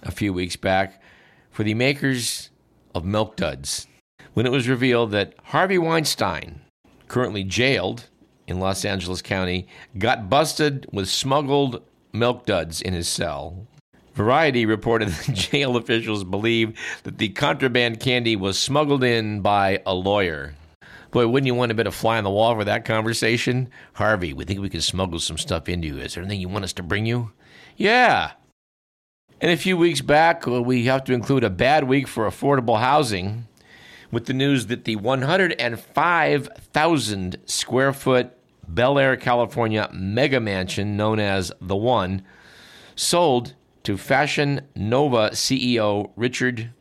a 0.03 0.11
few 0.11 0.35
weeks 0.35 0.57
back 0.57 1.03
for 1.51 1.65
the 1.65 1.73
makers 1.73 2.51
of 2.95 3.07
Milk 3.07 3.37
Duds 3.37 3.87
when 4.35 4.45
it 4.45 4.53
was 4.53 4.69
revealed 4.69 5.13
that 5.13 5.33
Harvey 5.45 5.79
Weinstein, 5.79 6.61
currently 7.09 7.43
jailed 7.43 8.11
in 8.47 8.61
Los 8.61 8.85
Angeles 8.85 9.23
County, 9.23 9.67
got 9.97 10.29
busted 10.29 10.87
with 10.93 11.09
smuggled 11.09 11.83
Milk 12.13 12.45
Duds 12.45 12.83
in 12.83 12.93
his 12.93 13.09
cell. 13.09 13.67
Variety 14.13 14.67
reported 14.67 15.09
that 15.27 15.35
jail 15.35 15.79
officials 15.79 16.23
believe 16.23 16.79
that 17.05 17.17
the 17.17 17.31
contraband 17.31 17.99
candy 17.99 18.37
was 18.37 18.59
smuggled 18.59 19.03
in 19.03 19.41
by 19.41 19.81
a 19.87 19.95
lawyer. 19.95 20.55
Boy, 21.11 21.27
wouldn't 21.27 21.46
you 21.46 21.55
want 21.55 21.73
a 21.73 21.75
bit 21.75 21.87
of 21.87 21.94
fly 21.94 22.18
on 22.18 22.25
the 22.25 22.31
wall 22.31 22.55
for 22.55 22.64
that 22.64 22.85
conversation? 22.85 23.68
Harvey, 23.94 24.33
we 24.33 24.44
think 24.44 24.61
we 24.61 24.68
can 24.68 24.81
smuggle 24.81 25.18
some 25.18 25.38
stuff 25.38 25.68
into 25.68 25.88
you. 25.88 25.99
Is 25.99 26.14
there 26.14 26.23
anything 26.23 26.40
you 26.40 26.49
want 26.49 26.64
us 26.64 26.73
to 26.75 26.83
bring 26.83 27.07
you? 27.07 27.33
Yeah, 27.77 28.33
and 29.42 29.51
a 29.51 29.57
few 29.57 29.79
weeks 29.79 30.03
back, 30.03 30.46
uh, 30.46 30.61
we 30.61 30.85
have 30.85 31.03
to 31.05 31.14
include 31.14 31.44
a 31.44 31.51
bad 31.51 31.85
week 31.85 32.07
for 32.07 32.29
affordable 32.29 32.79
housing 32.79 33.49
with 34.11 34.27
the 34.27 34.35
news 34.35 34.66
that 34.66 34.85
the 34.85 34.96
105,000 34.96 37.37
square 37.46 37.94
foot 37.94 38.37
Bel 38.68 38.99
Air, 38.99 39.16
California 39.16 39.88
mega 39.94 40.40
mansion 40.40 40.94
known 40.94 41.18
as 41.18 41.51
The 41.59 41.75
One 41.75 42.20
sold 42.94 43.55
to 43.85 43.96
Fashion 43.96 44.61
Nova 44.77 45.31
CEO 45.31 46.11
Richard 46.16 46.75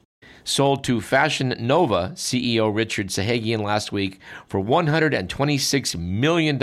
sold 0.49 0.83
to 0.83 0.99
Fashion 0.99 1.55
Nova 1.59 2.11
CEO 2.15 2.73
Richard 2.73 3.07
Saghian 3.07 3.61
last 3.61 3.91
week 3.91 4.19
for 4.47 4.59
$126 4.59 5.95
million 5.95 6.61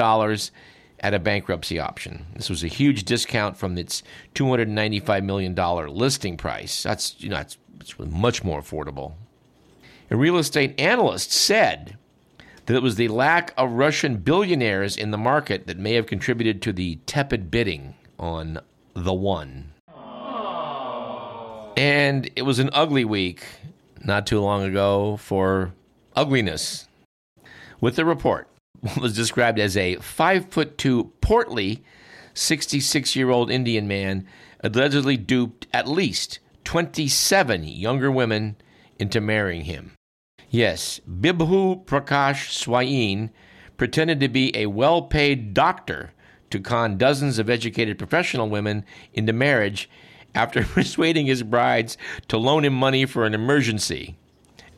at 1.00 1.14
a 1.14 1.18
bankruptcy 1.18 1.78
option. 1.78 2.26
This 2.34 2.50
was 2.50 2.64
a 2.64 2.68
huge 2.68 3.04
discount 3.04 3.56
from 3.56 3.78
its 3.78 4.02
$295 4.34 5.24
million 5.24 5.54
listing 5.54 6.36
price. 6.36 6.82
That's, 6.82 7.14
you 7.20 7.28
know, 7.28 7.38
it's 7.38 7.58
much 7.98 8.42
more 8.42 8.60
affordable. 8.60 9.12
A 10.10 10.16
real 10.16 10.38
estate 10.38 10.78
analyst 10.80 11.32
said 11.32 11.96
that 12.66 12.74
it 12.74 12.82
was 12.82 12.96
the 12.96 13.08
lack 13.08 13.54
of 13.56 13.70
Russian 13.72 14.16
billionaires 14.16 14.96
in 14.96 15.12
the 15.12 15.18
market 15.18 15.66
that 15.68 15.78
may 15.78 15.94
have 15.94 16.06
contributed 16.06 16.60
to 16.62 16.72
the 16.72 16.96
tepid 17.06 17.50
bidding 17.50 17.94
on 18.18 18.58
the 18.94 19.14
one. 19.14 19.72
And 21.76 22.30
it 22.34 22.42
was 22.42 22.58
an 22.58 22.70
ugly 22.72 23.04
week 23.04 23.44
not 24.06 24.26
too 24.26 24.40
long 24.40 24.62
ago 24.62 25.16
for 25.16 25.72
ugliness. 26.14 26.88
With 27.80 27.96
the 27.96 28.04
report, 28.04 28.48
was 29.00 29.14
described 29.14 29.58
as 29.58 29.76
a 29.76 29.96
five 29.96 30.46
foot 30.50 30.78
two, 30.78 31.12
portly, 31.20 31.82
66 32.34 33.16
year 33.16 33.30
old 33.30 33.50
Indian 33.50 33.88
man 33.88 34.26
allegedly 34.60 35.16
duped 35.16 35.66
at 35.72 35.88
least 35.88 36.38
27 36.64 37.64
younger 37.64 38.10
women 38.10 38.56
into 38.98 39.20
marrying 39.20 39.64
him. 39.64 39.92
Yes, 40.50 41.00
Bibhu 41.08 41.84
Prakash 41.84 42.50
Swain 42.50 43.30
pretended 43.76 44.20
to 44.20 44.28
be 44.28 44.56
a 44.56 44.66
well 44.66 45.02
paid 45.02 45.54
doctor 45.54 46.12
to 46.50 46.60
con 46.60 46.96
dozens 46.96 47.38
of 47.38 47.50
educated 47.50 47.98
professional 47.98 48.48
women 48.48 48.84
into 49.12 49.32
marriage 49.32 49.90
after 50.36 50.62
persuading 50.74 51.26
his 51.26 51.42
brides 51.42 51.96
to 52.28 52.36
loan 52.36 52.64
him 52.64 52.74
money 52.74 53.06
for 53.06 53.24
an 53.24 53.34
emergency, 53.34 54.16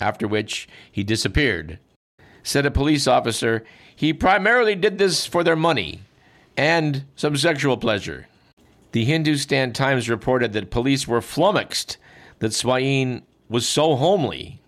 after 0.01 0.27
which 0.27 0.68
he 0.90 1.03
disappeared. 1.05 1.79
Said 2.42 2.64
a 2.64 2.71
police 2.71 3.07
officer, 3.07 3.64
he 3.94 4.12
primarily 4.12 4.75
did 4.75 4.97
this 4.97 5.27
for 5.27 5.44
their 5.44 5.57
money 5.57 6.01
and 6.57 7.05
some 7.16 7.37
sexual 7.37 7.77
pleasure. 7.77 8.27
The 8.92 9.05
Hindustan 9.05 9.73
Times 9.73 10.09
reported 10.09 10.53
that 10.55 10.71
police 10.71 11.07
were 11.07 11.21
flummoxed 11.21 11.99
that 12.38 12.55
Swain 12.55 13.23
was 13.49 13.68
so 13.68 13.97
homely. 13.97 14.61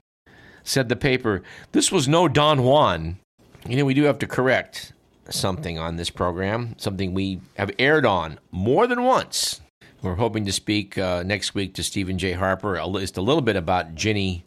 Said 0.62 0.88
the 0.88 0.96
paper, 0.96 1.42
this 1.72 1.90
was 1.90 2.07
no 2.07 2.29
Don 2.29 2.62
Juan. 2.62 3.18
You 3.66 3.76
know, 3.76 3.85
we 3.85 3.94
do 3.94 4.05
have 4.05 4.18
to 4.18 4.26
correct 4.26 4.92
something 5.31 5.79
on 5.79 5.96
this 5.96 6.11
program, 6.11 6.74
something 6.76 7.14
we 7.14 7.40
have 7.55 7.70
aired 7.79 8.05
on 8.05 8.38
more 8.50 8.87
than 8.87 9.03
once. 9.03 9.61
We're 10.02 10.14
hoping 10.14 10.46
to 10.46 10.52
speak 10.52 10.96
uh, 10.96 11.22
next 11.24 11.54
week 11.54 11.74
to 11.74 11.82
Stephen 11.82 12.16
J. 12.16 12.32
Harper, 12.32 12.80
just 12.98 13.18
a 13.18 13.20
little 13.20 13.42
bit 13.42 13.54
about 13.54 13.94
Ginni 13.94 14.44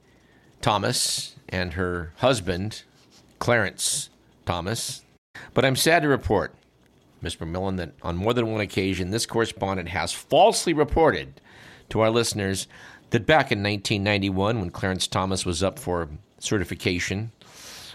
Thomas 0.62 1.36
and 1.48 1.74
her 1.74 2.12
husband, 2.18 2.82
Clarence 3.38 4.10
Thomas. 4.48 5.04
But 5.54 5.64
I'm 5.64 5.76
sad 5.76 6.02
to 6.02 6.08
report, 6.08 6.56
Ms. 7.22 7.36
Vermillion, 7.36 7.76
that 7.76 7.92
on 8.02 8.18
more 8.18 8.34
than 8.34 8.52
one 8.52 8.62
occasion, 8.62 9.12
this 9.12 9.28
correspondent 9.28 9.90
has 9.90 10.12
falsely 10.12 10.74
reported 10.74 11.40
to 11.90 12.00
our 12.00 12.10
listeners 12.10 12.68
that 13.12 13.28
back 13.28 13.52
in 13.52 13.62
1991, 13.62 14.60
when 14.60 14.72
Clarence 14.72 15.06
Thomas 15.06 15.46
was 15.46 15.62
up 15.62 15.78
for 15.78 16.10
certification, 16.40 17.32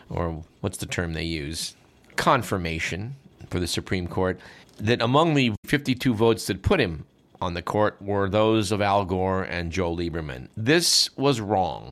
or 0.09 0.45
what's 0.61 0.79
the 0.79 0.87
term 0.87 1.13
they 1.13 1.25
use? 1.25 1.75
Confirmation 2.15 3.17
for 3.51 3.59
the 3.59 3.67
Supreme 3.67 4.07
Court, 4.07 4.39
that 4.77 5.03
among 5.03 5.35
the 5.35 5.55
52 5.67 6.15
votes 6.15 6.47
that 6.47 6.63
put 6.63 6.79
him 6.79 7.05
on 7.41 7.55
the 7.55 7.63
court 7.63 8.01
were 8.01 8.29
those 8.29 8.73
of 8.73 8.81
Al 8.81 9.05
Gore 9.05 9.43
and 9.43 9.73
Joe 9.73 9.95
Lieberman. 9.95 10.49
This 10.57 11.17
was 11.17 11.41
wrong. 11.41 11.91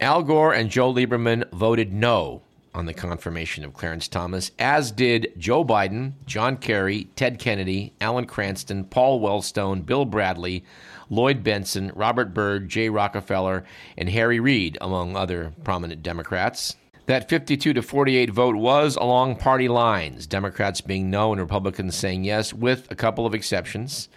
Al 0.00 0.22
Gore 0.22 0.52
and 0.52 0.70
Joe 0.70 0.92
Lieberman 0.92 1.50
voted 1.52 1.92
no 1.92 2.42
on 2.74 2.86
the 2.86 2.94
confirmation 2.94 3.64
of 3.64 3.74
Clarence 3.74 4.08
Thomas, 4.08 4.50
as 4.58 4.90
did 4.90 5.32
Joe 5.36 5.64
Biden, 5.64 6.12
John 6.26 6.56
Kerry, 6.56 7.04
Ted 7.16 7.38
Kennedy, 7.38 7.92
Alan 8.00 8.26
Cranston, 8.26 8.84
Paul 8.84 9.20
Wellstone, 9.20 9.84
Bill 9.84 10.04
Bradley, 10.04 10.64
Lloyd 11.10 11.44
Bentsen, 11.44 11.92
Robert 11.94 12.32
Byrd, 12.32 12.68
Jay 12.68 12.88
Rockefeller, 12.88 13.64
and 13.98 14.08
Harry 14.08 14.40
Reid, 14.40 14.78
among 14.80 15.16
other 15.16 15.52
prominent 15.64 16.02
Democrats. 16.02 16.76
That 17.06 17.28
52 17.28 17.74
to 17.74 17.82
48 17.82 18.30
vote 18.30 18.56
was 18.56 18.96
along 18.96 19.36
party 19.36 19.68
lines, 19.68 20.26
Democrats 20.26 20.80
being 20.80 21.10
no 21.10 21.32
and 21.32 21.40
Republicans 21.40 21.96
saying 21.96 22.24
yes, 22.24 22.54
with 22.54 22.90
a 22.90 22.94
couple 22.94 23.26
of 23.26 23.34
exceptions. 23.34 24.08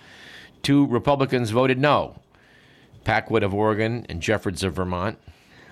Two 0.65 0.87
Republicans 0.87 1.51
voted 1.51 1.77
no 1.77 2.15
Packwood 3.03 3.43
of 3.43 3.53
Oregon 3.53 4.03
and 4.09 4.19
Jeffords 4.19 4.63
of 4.63 4.73
Vermont. 4.73 5.19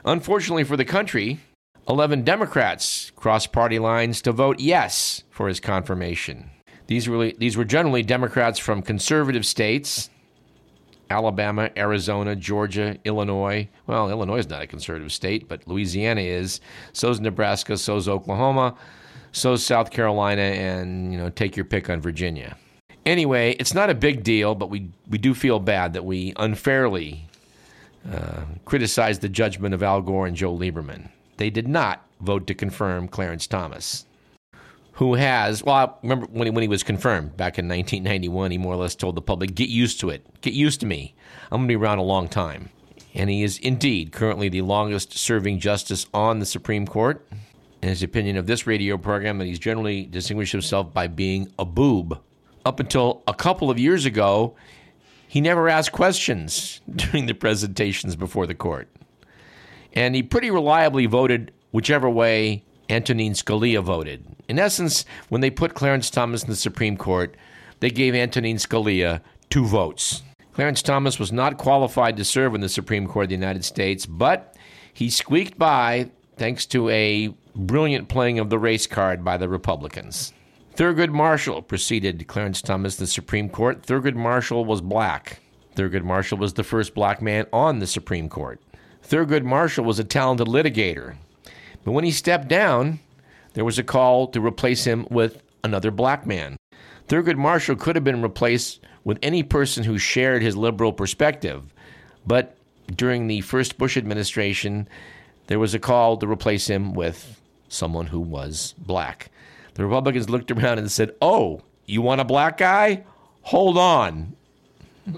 Unfortunately 0.05 0.63
for 0.63 0.77
the 0.77 0.85
country, 0.85 1.39
11 1.89 2.21
Democrats 2.21 3.11
crossed 3.15 3.51
party 3.51 3.79
lines 3.79 4.21
to 4.21 4.31
vote 4.31 4.59
yes 4.59 5.23
for 5.31 5.47
his 5.47 5.59
confirmation. 5.59 6.51
These 6.85 7.09
were, 7.09 7.31
these 7.31 7.57
were 7.57 7.65
generally 7.65 8.03
Democrats 8.03 8.59
from 8.59 8.83
conservative 8.83 9.47
states 9.47 10.11
Alabama, 11.09 11.71
Arizona, 11.75 12.35
Georgia, 12.35 12.95
Illinois. 13.03 13.67
Well, 13.87 14.11
Illinois 14.11 14.37
is 14.37 14.49
not 14.49 14.61
a 14.61 14.67
conservative 14.67 15.11
state, 15.11 15.47
but 15.47 15.67
Louisiana 15.67 16.21
is. 16.21 16.61
So's 16.91 17.19
Nebraska, 17.19 17.77
so's 17.77 18.07
Oklahoma, 18.07 18.75
so's 19.31 19.65
South 19.65 19.89
Carolina, 19.89 20.43
and, 20.43 21.11
you 21.11 21.17
know, 21.17 21.31
take 21.31 21.55
your 21.55 21.65
pick 21.65 21.89
on 21.89 21.99
Virginia. 21.99 22.57
Anyway, 23.05 23.55
it's 23.59 23.73
not 23.73 23.89
a 23.89 23.95
big 23.95 24.23
deal, 24.23 24.55
but 24.55 24.69
we, 24.69 24.89
we 25.09 25.17
do 25.17 25.33
feel 25.33 25.59
bad 25.59 25.93
that 25.93 26.05
we 26.05 26.33
unfairly 26.37 27.27
uh, 28.09 28.43
criticized 28.65 29.21
the 29.21 29.29
judgment 29.29 29.73
of 29.73 29.83
Al 29.83 30.01
Gore 30.01 30.25
and 30.25 30.35
Joe 30.35 30.55
Lieberman 30.55 31.09
they 31.37 31.49
did 31.49 31.67
not 31.67 32.05
vote 32.21 32.47
to 32.47 32.53
confirm 32.53 33.07
Clarence 33.07 33.47
Thomas, 33.47 34.05
who 34.93 35.15
has, 35.15 35.63
well, 35.63 35.75
I 35.75 35.89
remember 36.03 36.27
when 36.27 36.47
he, 36.47 36.51
when 36.51 36.61
he 36.61 36.67
was 36.67 36.83
confirmed 36.83 37.35
back 37.35 37.57
in 37.59 37.67
1991, 37.67 38.51
he 38.51 38.57
more 38.57 38.73
or 38.73 38.77
less 38.77 38.95
told 38.95 39.15
the 39.15 39.21
public, 39.21 39.55
get 39.55 39.69
used 39.69 39.99
to 40.01 40.09
it, 40.09 40.25
get 40.41 40.53
used 40.53 40.79
to 40.81 40.85
me. 40.85 41.15
I'm 41.51 41.59
going 41.59 41.67
to 41.67 41.71
be 41.71 41.75
around 41.75 41.97
a 41.97 42.03
long 42.03 42.27
time. 42.27 42.69
And 43.15 43.29
he 43.29 43.43
is 43.43 43.59
indeed 43.59 44.11
currently 44.11 44.49
the 44.49 44.61
longest 44.61 45.17
serving 45.17 45.59
justice 45.59 46.07
on 46.13 46.39
the 46.39 46.45
Supreme 46.45 46.87
Court. 46.87 47.27
In 47.81 47.89
his 47.89 48.01
opinion 48.01 48.37
of 48.37 48.47
this 48.47 48.65
radio 48.65 48.97
program, 48.97 49.39
that 49.39 49.45
he's 49.45 49.59
generally 49.59 50.05
distinguished 50.05 50.53
himself 50.53 50.93
by 50.93 51.07
being 51.07 51.51
a 51.59 51.65
boob. 51.65 52.19
Up 52.65 52.79
until 52.79 53.23
a 53.27 53.33
couple 53.33 53.69
of 53.69 53.77
years 53.77 54.05
ago, 54.05 54.55
he 55.27 55.41
never 55.41 55.67
asked 55.67 55.91
questions 55.91 56.81
during 56.95 57.25
the 57.25 57.33
presentations 57.33 58.15
before 58.15 58.47
the 58.47 58.55
court 58.55 58.89
and 59.93 60.15
he 60.15 60.23
pretty 60.23 60.51
reliably 60.51 61.05
voted 61.05 61.51
whichever 61.71 62.09
way 62.09 62.63
Antonin 62.89 63.33
Scalia 63.33 63.81
voted. 63.81 64.25
In 64.47 64.59
essence, 64.59 65.05
when 65.29 65.41
they 65.41 65.49
put 65.49 65.73
Clarence 65.73 66.09
Thomas 66.09 66.43
in 66.43 66.49
the 66.49 66.55
Supreme 66.55 66.97
Court, 66.97 67.35
they 67.79 67.89
gave 67.89 68.13
Antonin 68.15 68.57
Scalia 68.57 69.21
two 69.49 69.65
votes. 69.65 70.23
Clarence 70.53 70.81
Thomas 70.81 71.19
was 71.19 71.31
not 71.31 71.57
qualified 71.57 72.17
to 72.17 72.25
serve 72.25 72.53
in 72.53 72.61
the 72.61 72.69
Supreme 72.69 73.07
Court 73.07 73.25
of 73.25 73.29
the 73.29 73.35
United 73.35 73.65
States, 73.65 74.05
but 74.05 74.55
he 74.93 75.09
squeaked 75.09 75.57
by 75.57 76.09
thanks 76.37 76.65
to 76.67 76.89
a 76.89 77.33
brilliant 77.55 78.09
playing 78.09 78.39
of 78.39 78.49
the 78.49 78.59
race 78.59 78.85
card 78.85 79.23
by 79.23 79.37
the 79.37 79.49
Republicans. 79.49 80.33
Thurgood 80.75 81.11
Marshall 81.11 81.61
preceded 81.61 82.27
Clarence 82.27 82.59
Thomas 82.59 82.97
in 82.97 83.03
the 83.03 83.07
Supreme 83.07 83.47
Court. 83.47 83.83
Thurgood 83.83 84.15
Marshall 84.15 84.65
was 84.65 84.81
black. 84.81 85.39
Thurgood 85.75 86.03
Marshall 86.03 86.39
was 86.39 86.53
the 86.53 86.63
first 86.63 86.95
black 86.95 87.21
man 87.21 87.45
on 87.53 87.77
the 87.77 87.85
Supreme 87.85 88.27
Court. 88.27 88.59
Thurgood 89.03 89.43
Marshall 89.43 89.85
was 89.85 89.99
a 89.99 90.03
talented 90.03 90.47
litigator. 90.47 91.15
But 91.83 91.91
when 91.91 92.03
he 92.03 92.09
stepped 92.09 92.47
down, 92.47 92.99
there 93.53 93.65
was 93.65 93.77
a 93.77 93.83
call 93.83 94.27
to 94.29 94.43
replace 94.43 94.83
him 94.83 95.05
with 95.11 95.43
another 95.63 95.91
black 95.91 96.25
man. 96.25 96.57
Thurgood 97.07 97.37
Marshall 97.37 97.75
could 97.75 97.95
have 97.95 98.03
been 98.03 98.23
replaced 98.23 98.79
with 99.03 99.19
any 99.21 99.43
person 99.43 99.83
who 99.83 99.99
shared 99.99 100.41
his 100.41 100.57
liberal 100.57 100.91
perspective. 100.91 101.71
But 102.25 102.57
during 102.95 103.27
the 103.27 103.41
first 103.41 103.77
Bush 103.77 103.95
administration, 103.95 104.87
there 105.47 105.59
was 105.59 105.75
a 105.75 105.79
call 105.79 106.17
to 106.17 106.27
replace 106.27 106.65
him 106.65 106.95
with 106.95 107.39
someone 107.67 108.07
who 108.07 108.19
was 108.19 108.73
black. 108.79 109.29
The 109.75 109.83
Republicans 109.83 110.29
looked 110.29 110.51
around 110.51 110.79
and 110.79 110.91
said, 110.91 111.15
Oh, 111.21 111.61
you 111.85 112.01
want 112.01 112.21
a 112.21 112.25
black 112.25 112.57
guy? 112.57 113.03
Hold 113.43 113.77
on. 113.77 114.35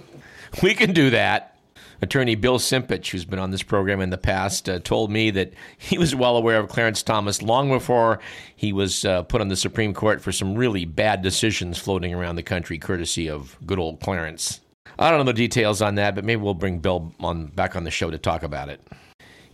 We 0.63 0.73
can 0.73 0.93
do 0.93 1.09
that. 1.09 1.55
Attorney 2.01 2.35
Bill 2.35 2.59
Simpich, 2.59 3.09
who's 3.09 3.25
been 3.25 3.39
on 3.39 3.51
this 3.51 3.63
program 3.63 3.99
in 3.99 4.09
the 4.09 4.17
past, 4.17 4.69
uh, 4.69 4.79
told 4.79 5.11
me 5.11 5.31
that 5.31 5.53
he 5.77 5.97
was 5.97 6.15
well 6.15 6.37
aware 6.37 6.59
of 6.59 6.69
Clarence 6.69 7.03
Thomas 7.03 7.41
long 7.41 7.69
before 7.69 8.19
he 8.55 8.71
was 8.71 9.03
uh, 9.05 9.23
put 9.23 9.41
on 9.41 9.47
the 9.47 9.55
Supreme 9.55 9.93
Court 9.93 10.21
for 10.21 10.31
some 10.31 10.55
really 10.55 10.85
bad 10.85 11.21
decisions 11.21 11.77
floating 11.77 12.13
around 12.13 12.35
the 12.35 12.43
country, 12.43 12.77
courtesy 12.77 13.29
of 13.29 13.57
good 13.65 13.79
old 13.79 13.99
Clarence. 13.99 14.61
I 14.97 15.09
don't 15.09 15.19
know 15.19 15.25
the 15.25 15.33
details 15.33 15.81
on 15.81 15.95
that, 15.95 16.15
but 16.15 16.23
maybe 16.23 16.41
we'll 16.41 16.53
bring 16.53 16.79
Bill 16.79 17.13
on 17.19 17.47
back 17.47 17.75
on 17.75 17.83
the 17.83 17.91
show 17.91 18.09
to 18.09 18.17
talk 18.17 18.43
about 18.43 18.69
it. 18.69 18.81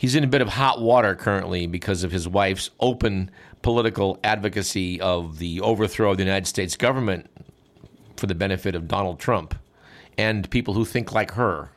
He's 0.02 0.16
in 0.16 0.24
a 0.24 0.28
bit 0.28 0.42
of 0.42 0.50
hot 0.50 0.82
water 0.82 1.14
currently 1.14 1.68
because 1.68 2.04
of 2.04 2.12
his 2.12 2.28
wife's 2.28 2.72
open 2.80 3.30
political 3.62 4.20
advocacy 4.24 5.00
of 5.00 5.38
the 5.38 5.62
overthrow 5.62 6.10
of 6.10 6.18
the 6.18 6.24
United 6.24 6.48
States 6.48 6.76
government 6.76 7.30
for 8.18 8.26
the 8.26 8.34
benefit 8.34 8.74
of 8.74 8.88
Donald 8.88 9.20
Trump 9.20 9.54
and 10.18 10.50
people 10.50 10.74
who 10.74 10.86
think 10.86 11.12
like 11.12 11.34
her. 11.34 11.70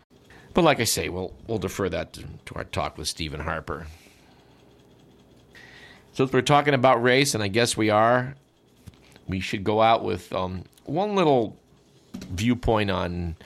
But 0.55 0.65
like 0.65 0.81
I 0.81 0.85
say, 0.85 1.11
we'll, 1.11 1.35
we'll 1.47 1.59
defer 1.59 1.91
that 1.91 2.15
to, 2.15 2.25
to 2.47 2.55
our 2.55 2.65
talk 2.65 2.97
with 2.97 3.09
Stephen 3.09 3.41
Harper. 3.41 3.89
So 6.15 6.25
if 6.25 6.33
we're 6.33 6.41
talking 6.41 6.73
about 6.73 7.03
race, 7.03 7.35
and 7.35 7.45
I 7.45 7.49
guess 7.49 7.77
we 7.77 7.91
are, 7.91 8.37
we 9.29 9.39
should 9.39 9.65
go 9.65 9.83
out 9.83 10.03
with 10.03 10.33
um, 10.33 10.65
one 10.87 11.15
little 11.15 11.59
viewpoint 12.31 12.91
on 12.91 13.37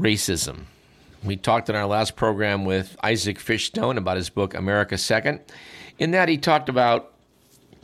racism. 0.00 0.64
We 1.22 1.36
talked 1.36 1.68
in 1.68 1.76
our 1.76 1.86
last 1.86 2.16
program 2.16 2.64
with 2.64 2.96
Isaac 3.02 3.38
Fishstone 3.38 3.98
about 3.98 4.16
his 4.16 4.30
book, 4.30 4.54
America 4.54 4.96
Second. 4.96 5.40
In 5.98 6.12
that, 6.12 6.30
he 6.30 6.38
talked 6.38 6.70
about 6.70 7.12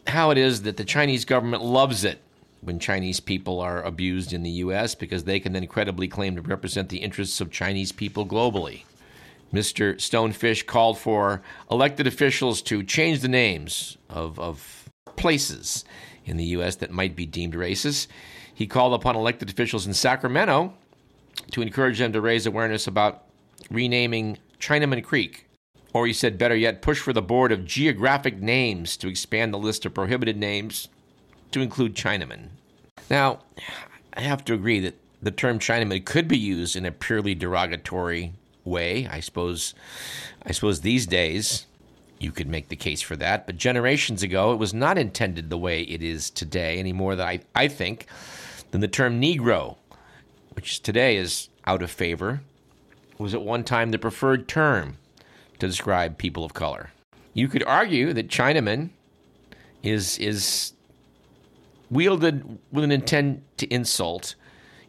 how 0.07 0.31
it 0.31 0.38
is 0.38 0.62
that 0.62 0.79
the 0.79 0.85
Chinese 0.85 1.27
government 1.27 1.62
loves 1.62 2.03
it 2.03 2.22
when 2.62 2.79
Chinese 2.79 3.20
people 3.20 3.61
are 3.61 3.83
abused 3.83 4.33
in 4.33 4.42
the 4.42 4.51
U.S. 4.51 4.94
because 4.94 5.25
they 5.25 5.38
can 5.38 5.53
then 5.53 5.66
credibly 5.66 6.09
claim 6.09 6.35
to 6.37 6.42
represent 6.42 6.88
the 6.88 6.99
interests 6.99 7.40
of 7.42 7.51
Chinese 7.51 7.92
people 7.92 8.25
globally. 8.25 8.85
Mr. 9.53 10.01
Stone 10.01 10.33
Fish 10.33 10.62
called 10.62 10.99
for 10.99 11.42
elected 11.70 12.07
officials 12.07 12.62
to 12.62 12.83
change 12.83 13.20
the 13.20 13.29
names 13.29 13.99
of, 14.09 14.40
of 14.40 14.88
places 15.16 15.85
in 16.25 16.38
the 16.38 16.44
U.S. 16.44 16.77
that 16.77 16.90
might 16.90 17.14
be 17.14 17.27
deemed 17.27 17.53
racist. 17.53 18.07
He 18.53 18.66
called 18.66 18.94
upon 18.94 19.14
elected 19.14 19.51
officials 19.51 19.87
in 19.87 19.92
Sacramento 19.92 20.72
to 21.51 21.61
encourage 21.61 21.99
them 21.99 22.14
to 22.14 22.20
raise 22.22 22.46
awareness 22.46 22.87
about 22.87 23.25
renaming 23.70 24.38
Chinaman 24.59 25.02
Creek. 25.02 25.46
Or 25.92 26.07
he 26.07 26.12
said, 26.12 26.38
better 26.38 26.57
yet, 26.57 26.83
push 26.83 27.00
for 27.00 27.12
the 27.12 27.22
Board 27.22 27.52
of 27.52 27.64
Geographic 27.64 28.40
Names 28.40 28.96
to 28.98 29.09
expand 29.09 29.52
the 29.52 29.59
list 29.59 29.87
of 29.87 29.94
prohibited 29.94 30.37
names 30.37 30.88
to 31.52 31.61
include 31.61 31.94
Chinaman. 31.94 32.48
Now, 33.09 33.40
I 34.14 34.20
have 34.20 34.44
to 34.46 34.55
agree 34.55 34.81
that 34.81 34.94
the 35.22 35.31
term 35.31 35.59
Chinaman 35.59 36.05
could 36.05 36.29
be 36.29 36.38
used 36.38 36.76
in 36.76 36.85
a 36.85 36.92
purely 36.92 37.35
derogatory 37.35 38.33
way. 38.64 39.07
I 39.07 39.20
suppose, 39.20 39.74
I 40.44 40.52
suppose 40.52 40.81
these 40.81 41.07
days 41.07 41.66
you 42.18 42.33
could 42.33 42.48
make 42.48 42.68
the 42.68 42.76
case 42.76 43.00
for 43.00 43.16
that. 43.16 43.46
But 43.46 43.57
generations 43.57 44.22
ago, 44.22 44.52
it 44.52 44.59
was 44.59 44.74
not 44.74 44.98
intended 44.98 45.48
the 45.50 45.59
way 45.59 45.83
it 45.83 46.02
is 46.02 46.31
today, 46.31 46.79
any 46.79 46.92
more 46.92 47.16
than 47.16 47.26
I, 47.26 47.40
I 47.55 47.68
think, 47.68 48.07
than 48.70 48.81
the 48.81 48.88
term 48.88 49.20
Negro, 49.20 49.76
which 50.52 50.83
today 50.83 51.16
is 51.16 51.48
out 51.66 51.83
of 51.83 51.90
favor 51.90 52.40
was 53.18 53.35
at 53.35 53.42
one 53.42 53.64
time 53.64 53.90
the 53.90 53.98
preferred 53.98 54.48
term 54.48 54.98
to 55.59 55.66
describe 55.66 56.18
people 56.18 56.44
of 56.44 56.55
color. 56.55 56.90
You 57.35 57.48
could 57.48 57.64
argue 57.64 58.12
that 58.12 58.29
Chinaman 58.29 58.90
is 59.83 60.18
is 60.18 60.72
wielded 61.90 62.59
with 62.72 62.85
an 62.85 62.90
intent 62.90 63.42
to 63.59 63.66
insult 63.72 64.35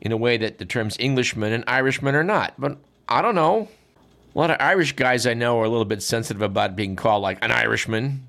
in 0.02 0.12
a 0.12 0.18
way 0.18 0.38
that 0.38 0.58
the 0.58 0.66
terms 0.66 0.98
Englishman 1.00 1.54
and 1.54 1.64
Irishman 1.68 2.16
are 2.16 2.24
not. 2.24 2.54
But 2.58 2.78
I 3.08 3.22
don't 3.22 3.36
know. 3.36 3.68
A 4.36 4.38
lot 4.38 4.52
of 4.52 4.58
Irish 4.60 4.94
guys 4.96 5.26
I 5.26 5.34
know 5.34 5.60
are 5.60 5.66
a 5.66 5.70
little 5.70 5.86
bit 5.86 6.04
sensitive 6.04 6.42
about 6.42 6.76
being 6.76 6.96
called 6.96 7.24
like 7.24 7.44
an 7.44 7.52
Irishman, 7.52 8.28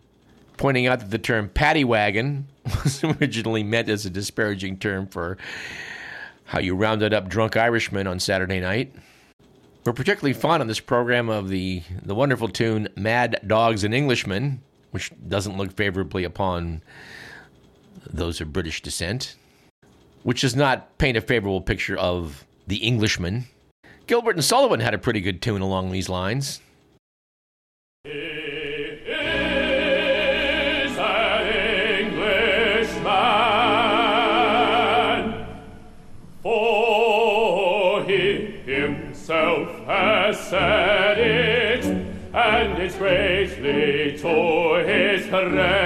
pointing 0.56 0.86
out 0.86 1.00
that 1.00 1.10
the 1.10 1.18
term 1.18 1.48
paddy 1.48 1.84
wagon 1.84 2.48
was 2.84 3.02
originally 3.04 3.62
meant 3.62 3.88
as 3.88 4.06
a 4.06 4.10
disparaging 4.10 4.78
term 4.78 5.06
for 5.06 5.36
how 6.44 6.60
you 6.60 6.74
rounded 6.74 7.12
up 7.12 7.28
drunk 7.28 7.56
Irishmen 7.56 8.06
on 8.06 8.20
Saturday 8.20 8.60
night. 8.60 8.94
We're 9.88 9.94
particularly 9.94 10.34
fond 10.34 10.60
on 10.60 10.66
this 10.66 10.80
program 10.80 11.30
of 11.30 11.48
the, 11.48 11.82
the 12.02 12.14
wonderful 12.14 12.48
tune 12.48 12.90
Mad 12.94 13.40
Dogs 13.46 13.84
and 13.84 13.94
Englishmen, 13.94 14.60
which 14.90 15.10
doesn't 15.26 15.56
look 15.56 15.74
favorably 15.78 16.24
upon 16.24 16.82
those 18.06 18.42
of 18.42 18.52
British 18.52 18.82
descent, 18.82 19.36
which 20.24 20.42
does 20.42 20.54
not 20.54 20.98
paint 20.98 21.16
a 21.16 21.22
favorable 21.22 21.62
picture 21.62 21.96
of 21.96 22.44
the 22.66 22.76
Englishman. 22.76 23.46
Gilbert 24.06 24.36
and 24.36 24.44
Sullivan 24.44 24.80
had 24.80 24.92
a 24.92 24.98
pretty 24.98 25.22
good 25.22 25.40
tune 25.40 25.62
along 25.62 25.90
these 25.90 26.10
lines. 26.10 26.60
His 45.46 45.77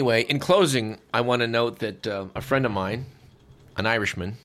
Anyway, 0.00 0.22
in 0.22 0.38
closing, 0.38 0.98
I 1.12 1.20
want 1.20 1.42
to 1.42 1.46
note 1.46 1.80
that 1.80 2.06
uh, 2.06 2.24
a 2.34 2.40
friend 2.40 2.64
of 2.64 2.72
mine, 2.72 3.04
an 3.76 3.84
Irishman, 3.84 4.38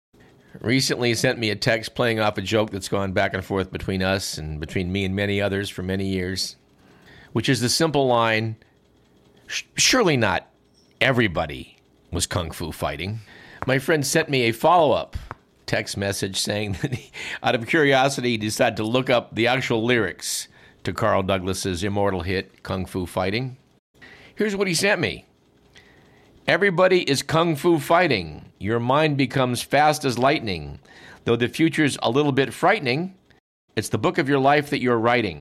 recently 0.60 1.14
sent 1.14 1.40
me 1.40 1.50
a 1.50 1.56
text 1.56 1.96
playing 1.96 2.20
off 2.20 2.38
a 2.38 2.42
joke 2.42 2.72
that's 2.72 2.90
gone 2.90 3.14
back 3.14 3.34
and 3.34 3.42
forth 3.42 3.72
between 3.72 4.04
us 4.04 4.38
and 4.38 4.60
between 4.60 4.92
me 4.92 5.06
and 5.06 5.16
many 5.16 5.42
others 5.42 5.70
for 5.70 5.82
many 5.82 6.08
years, 6.08 6.58
which 7.32 7.48
is 7.48 7.62
the 7.62 7.70
simple 7.70 8.06
line 8.06 8.58
surely 9.78 10.18
not 10.18 10.46
everybody 11.00 11.78
was 12.12 12.28
kung 12.28 12.52
fu 12.52 12.74
fighting. 12.74 13.22
My 13.66 13.80
friend 13.80 14.06
sent 14.06 14.28
me 14.28 14.42
a 14.42 14.52
follow 14.52 14.92
up 14.92 15.16
text 15.68 15.96
message 15.96 16.36
saying 16.36 16.74
that 16.82 16.96
he, 16.96 17.12
out 17.42 17.56
of 17.56 17.66
curiosity, 17.66 18.32
he 18.32 18.38
decided 18.38 18.76
to 18.76 18.84
look 18.84 19.10
up 19.10 19.34
the 19.34 19.48
actual 19.48 19.86
lyrics 19.86 20.50
to 20.84 20.92
Carl 20.92 21.24
Douglas's 21.24 21.82
immortal 21.82 22.24
hit, 22.24 22.62
Kung 22.62 22.86
Fu 22.86 23.06
Fighting. 23.06 23.56
Here's 24.36 24.54
what 24.54 24.68
he 24.68 24.74
sent 24.74 25.00
me 25.00 25.24
Everybody 26.48 27.10
is 27.10 27.24
kung 27.24 27.56
fu 27.56 27.80
fighting. 27.80 28.46
Your 28.60 28.80
mind 28.80 29.18
becomes 29.18 29.64
fast 29.64 30.06
as 30.06 30.20
lightning. 30.20 30.78
Though 31.24 31.36
the 31.36 31.48
future's 31.48 31.98
a 32.04 32.12
little 32.12 32.32
bit 32.32 32.54
frightening, 32.54 33.16
it's 33.76 33.90
the 33.90 33.98
book 33.98 34.20
of 34.20 34.30
your 34.30 34.38
life 34.38 34.70
that 34.70 34.80
you're 34.80 35.00
writing. 35.00 35.40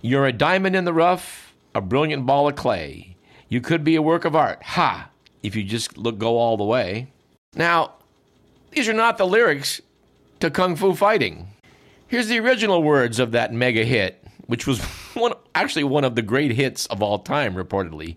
You're 0.00 0.26
a 0.26 0.32
diamond 0.32 0.76
in 0.76 0.84
the 0.84 0.92
rough, 0.92 1.52
a 1.74 1.80
brilliant 1.80 2.24
ball 2.24 2.46
of 2.46 2.54
clay. 2.54 3.16
You 3.48 3.60
could 3.60 3.82
be 3.82 3.96
a 3.96 4.02
work 4.02 4.24
of 4.24 4.36
art. 4.36 4.62
Ha! 4.62 5.10
If 5.42 5.56
you 5.56 5.64
just 5.64 5.98
look 5.98 6.18
go 6.18 6.38
all 6.38 6.56
the 6.56 6.62
way. 6.62 7.08
Now, 7.56 7.94
these 8.70 8.88
are 8.88 8.92
not 8.92 9.18
the 9.18 9.26
lyrics 9.26 9.80
to 10.38 10.52
Kung 10.52 10.76
Fu 10.76 10.94
Fighting. 10.94 11.48
Here's 12.06 12.28
the 12.28 12.38
original 12.38 12.84
words 12.84 13.18
of 13.18 13.32
that 13.32 13.52
mega 13.52 13.84
hit, 13.84 14.24
which 14.46 14.68
was 14.68 14.80
one, 15.14 15.32
actually 15.56 15.82
one 15.82 16.04
of 16.04 16.14
the 16.14 16.22
great 16.22 16.52
hits 16.52 16.86
of 16.86 17.02
all 17.02 17.18
time, 17.18 17.56
reportedly. 17.56 18.14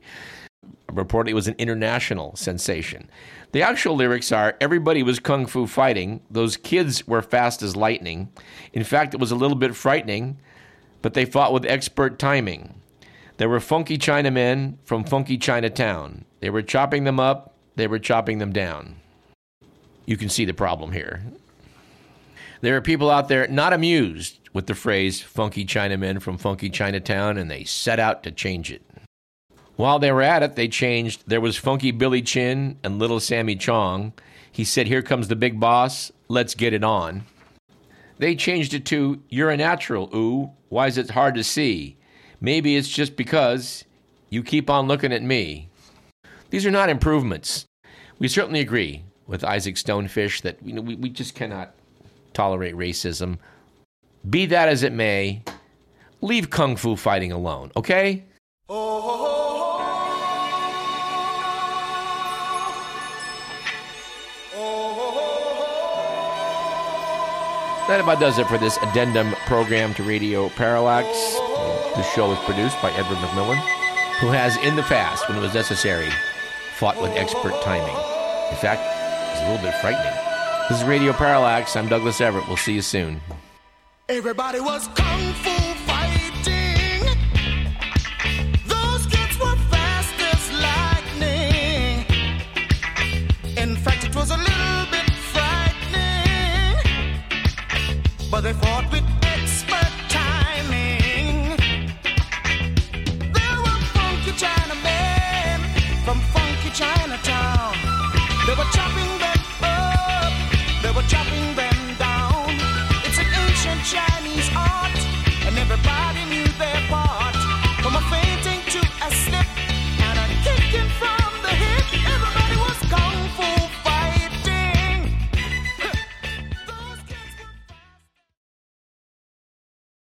Reportedly, 0.92 1.30
it 1.30 1.36
was 1.36 1.48
an 1.48 1.56
international 1.58 2.36
sensation. 2.36 3.10
The 3.54 3.62
actual 3.62 3.96
lyrics 3.96 4.32
are 4.32 4.56
Everybody 4.60 5.04
was 5.04 5.20
kung 5.20 5.46
fu 5.46 5.68
fighting. 5.68 6.22
Those 6.30 6.58
kids 6.58 7.08
were 7.08 7.22
fast 7.22 7.62
as 7.62 7.76
lightning. 7.76 8.30
In 8.74 8.84
fact, 8.84 9.14
it 9.14 9.20
was 9.20 9.32
a 9.32 9.36
little 9.36 9.56
bit 9.56 9.76
frightening, 9.76 10.38
but 11.02 11.14
they 11.14 11.26
fought 11.26 11.54
with 11.54 11.66
expert 11.66 12.20
timing. 12.20 12.76
There 13.38 13.50
were 13.50 13.60
funky 13.60 13.98
Chinamen 13.98 14.76
from 14.84 15.04
funky 15.04 15.38
Chinatown. 15.38 16.26
They 16.42 16.50
were 16.50 16.62
chopping 16.62 17.06
them 17.06 17.20
up, 17.20 17.56
they 17.76 17.88
were 17.88 18.00
chopping 18.00 18.38
them 18.38 18.52
down. 18.52 18.98
You 20.06 20.18
can 20.18 20.30
see 20.30 20.46
the 20.46 20.54
problem 20.54 20.92
here. 20.92 21.24
There 22.62 22.76
are 22.76 22.82
people 22.82 23.10
out 23.10 23.28
there 23.28 23.48
not 23.48 23.74
amused 23.74 24.38
with 24.54 24.68
the 24.68 24.76
phrase 24.76 25.22
funky 25.22 25.66
Chinamen 25.66 26.22
from 26.22 26.38
funky 26.38 26.70
Chinatown, 26.70 27.38
and 27.38 27.50
they 27.50 27.64
set 27.64 28.00
out 28.00 28.22
to 28.24 28.32
change 28.32 28.72
it. 28.72 28.84
While 29.82 29.98
they 29.98 30.12
were 30.12 30.22
at 30.22 30.44
it, 30.44 30.56
they 30.56 30.68
changed. 30.68 31.24
There 31.26 31.42
was 31.42 31.58
Funky 31.58 31.90
Billy 31.90 32.22
Chin 32.22 32.78
and 32.84 33.00
Little 33.00 33.20
Sammy 33.20 33.56
Chong. 33.56 34.14
He 34.52 34.64
said, 34.64 34.86
Here 34.86 35.02
comes 35.02 35.28
the 35.28 35.36
big 35.36 35.60
boss. 35.60 36.12
Let's 36.28 36.54
get 36.54 36.72
it 36.72 36.84
on. 36.84 37.24
They 38.20 38.36
changed 38.36 38.76
it 38.76 38.86
to, 38.86 39.24
You're 39.28 39.50
a 39.50 39.58
natural, 39.58 40.16
ooh. 40.16 40.52
Why 40.70 40.86
is 40.86 41.00
it 41.00 41.10
hard 41.10 41.34
to 41.34 41.44
see? 41.44 41.98
Maybe 42.40 42.76
it's 42.78 42.90
just 42.90 43.16
because 43.16 43.84
you 44.30 44.44
keep 44.44 44.70
on 44.70 44.88
looking 44.88 45.12
at 45.12 45.24
me. 45.24 45.68
These 46.52 46.68
are 46.68 46.72
not 46.72 46.90
improvements. 46.90 47.66
We 48.20 48.28
certainly 48.28 48.60
agree 48.60 49.04
with 49.26 49.44
Isaac 49.44 49.78
Stone 49.78 50.10
Fish 50.10 50.42
that 50.42 50.60
you 50.64 50.74
know, 50.74 50.82
we, 50.84 50.94
we 50.94 51.10
just 51.10 51.34
cannot 51.34 51.74
tolerate 52.34 52.76
racism. 52.76 53.40
Be 54.30 54.46
that 54.46 54.70
as 54.70 54.84
it 54.84 54.94
may, 54.94 55.42
leave 56.22 56.52
kung 56.52 56.76
fu 56.76 56.96
fighting 56.96 57.32
alone, 57.32 57.72
okay? 57.76 58.26
Oh. 58.70 58.76
oh, 58.76 59.26
oh 59.26 59.31
That 67.92 68.00
about 68.00 68.22
does 68.22 68.40
it 68.40 68.48
for 68.48 68.58
this 68.58 68.78
addendum 68.78 69.34
program 69.48 69.94
to 69.96 70.04
Radio 70.04 70.48
Parallax. 70.48 71.10
The 71.98 72.04
show 72.16 72.32
is 72.32 72.40
produced 72.46 72.82
by 72.82 72.90
Edward 72.92 73.18
McMillan, 73.18 73.58
who 74.22 74.28
has, 74.28 74.56
in 74.60 74.78
the 74.78 74.82
past, 74.84 75.28
when 75.28 75.38
it 75.38 75.42
was 75.42 75.54
necessary, 75.54 76.10
fought 76.78 76.96
with 77.02 77.12
expert 77.18 77.52
timing. 77.62 77.94
In 78.50 78.56
fact, 78.56 78.82
it's 79.34 79.42
a 79.42 79.52
little 79.52 79.62
bit 79.62 79.76
frightening. 79.82 80.14
This 80.70 80.80
is 80.80 80.88
Radio 80.88 81.12
Parallax. 81.12 81.76
I'm 81.76 81.90
Douglas 81.90 82.22
Everett. 82.22 82.48
We'll 82.48 82.56
see 82.56 82.76
you 82.76 82.82
soon. 82.82 83.20
Everybody 84.08 84.62
was 84.62 84.88
kung 84.96 85.34
fu 85.34 85.61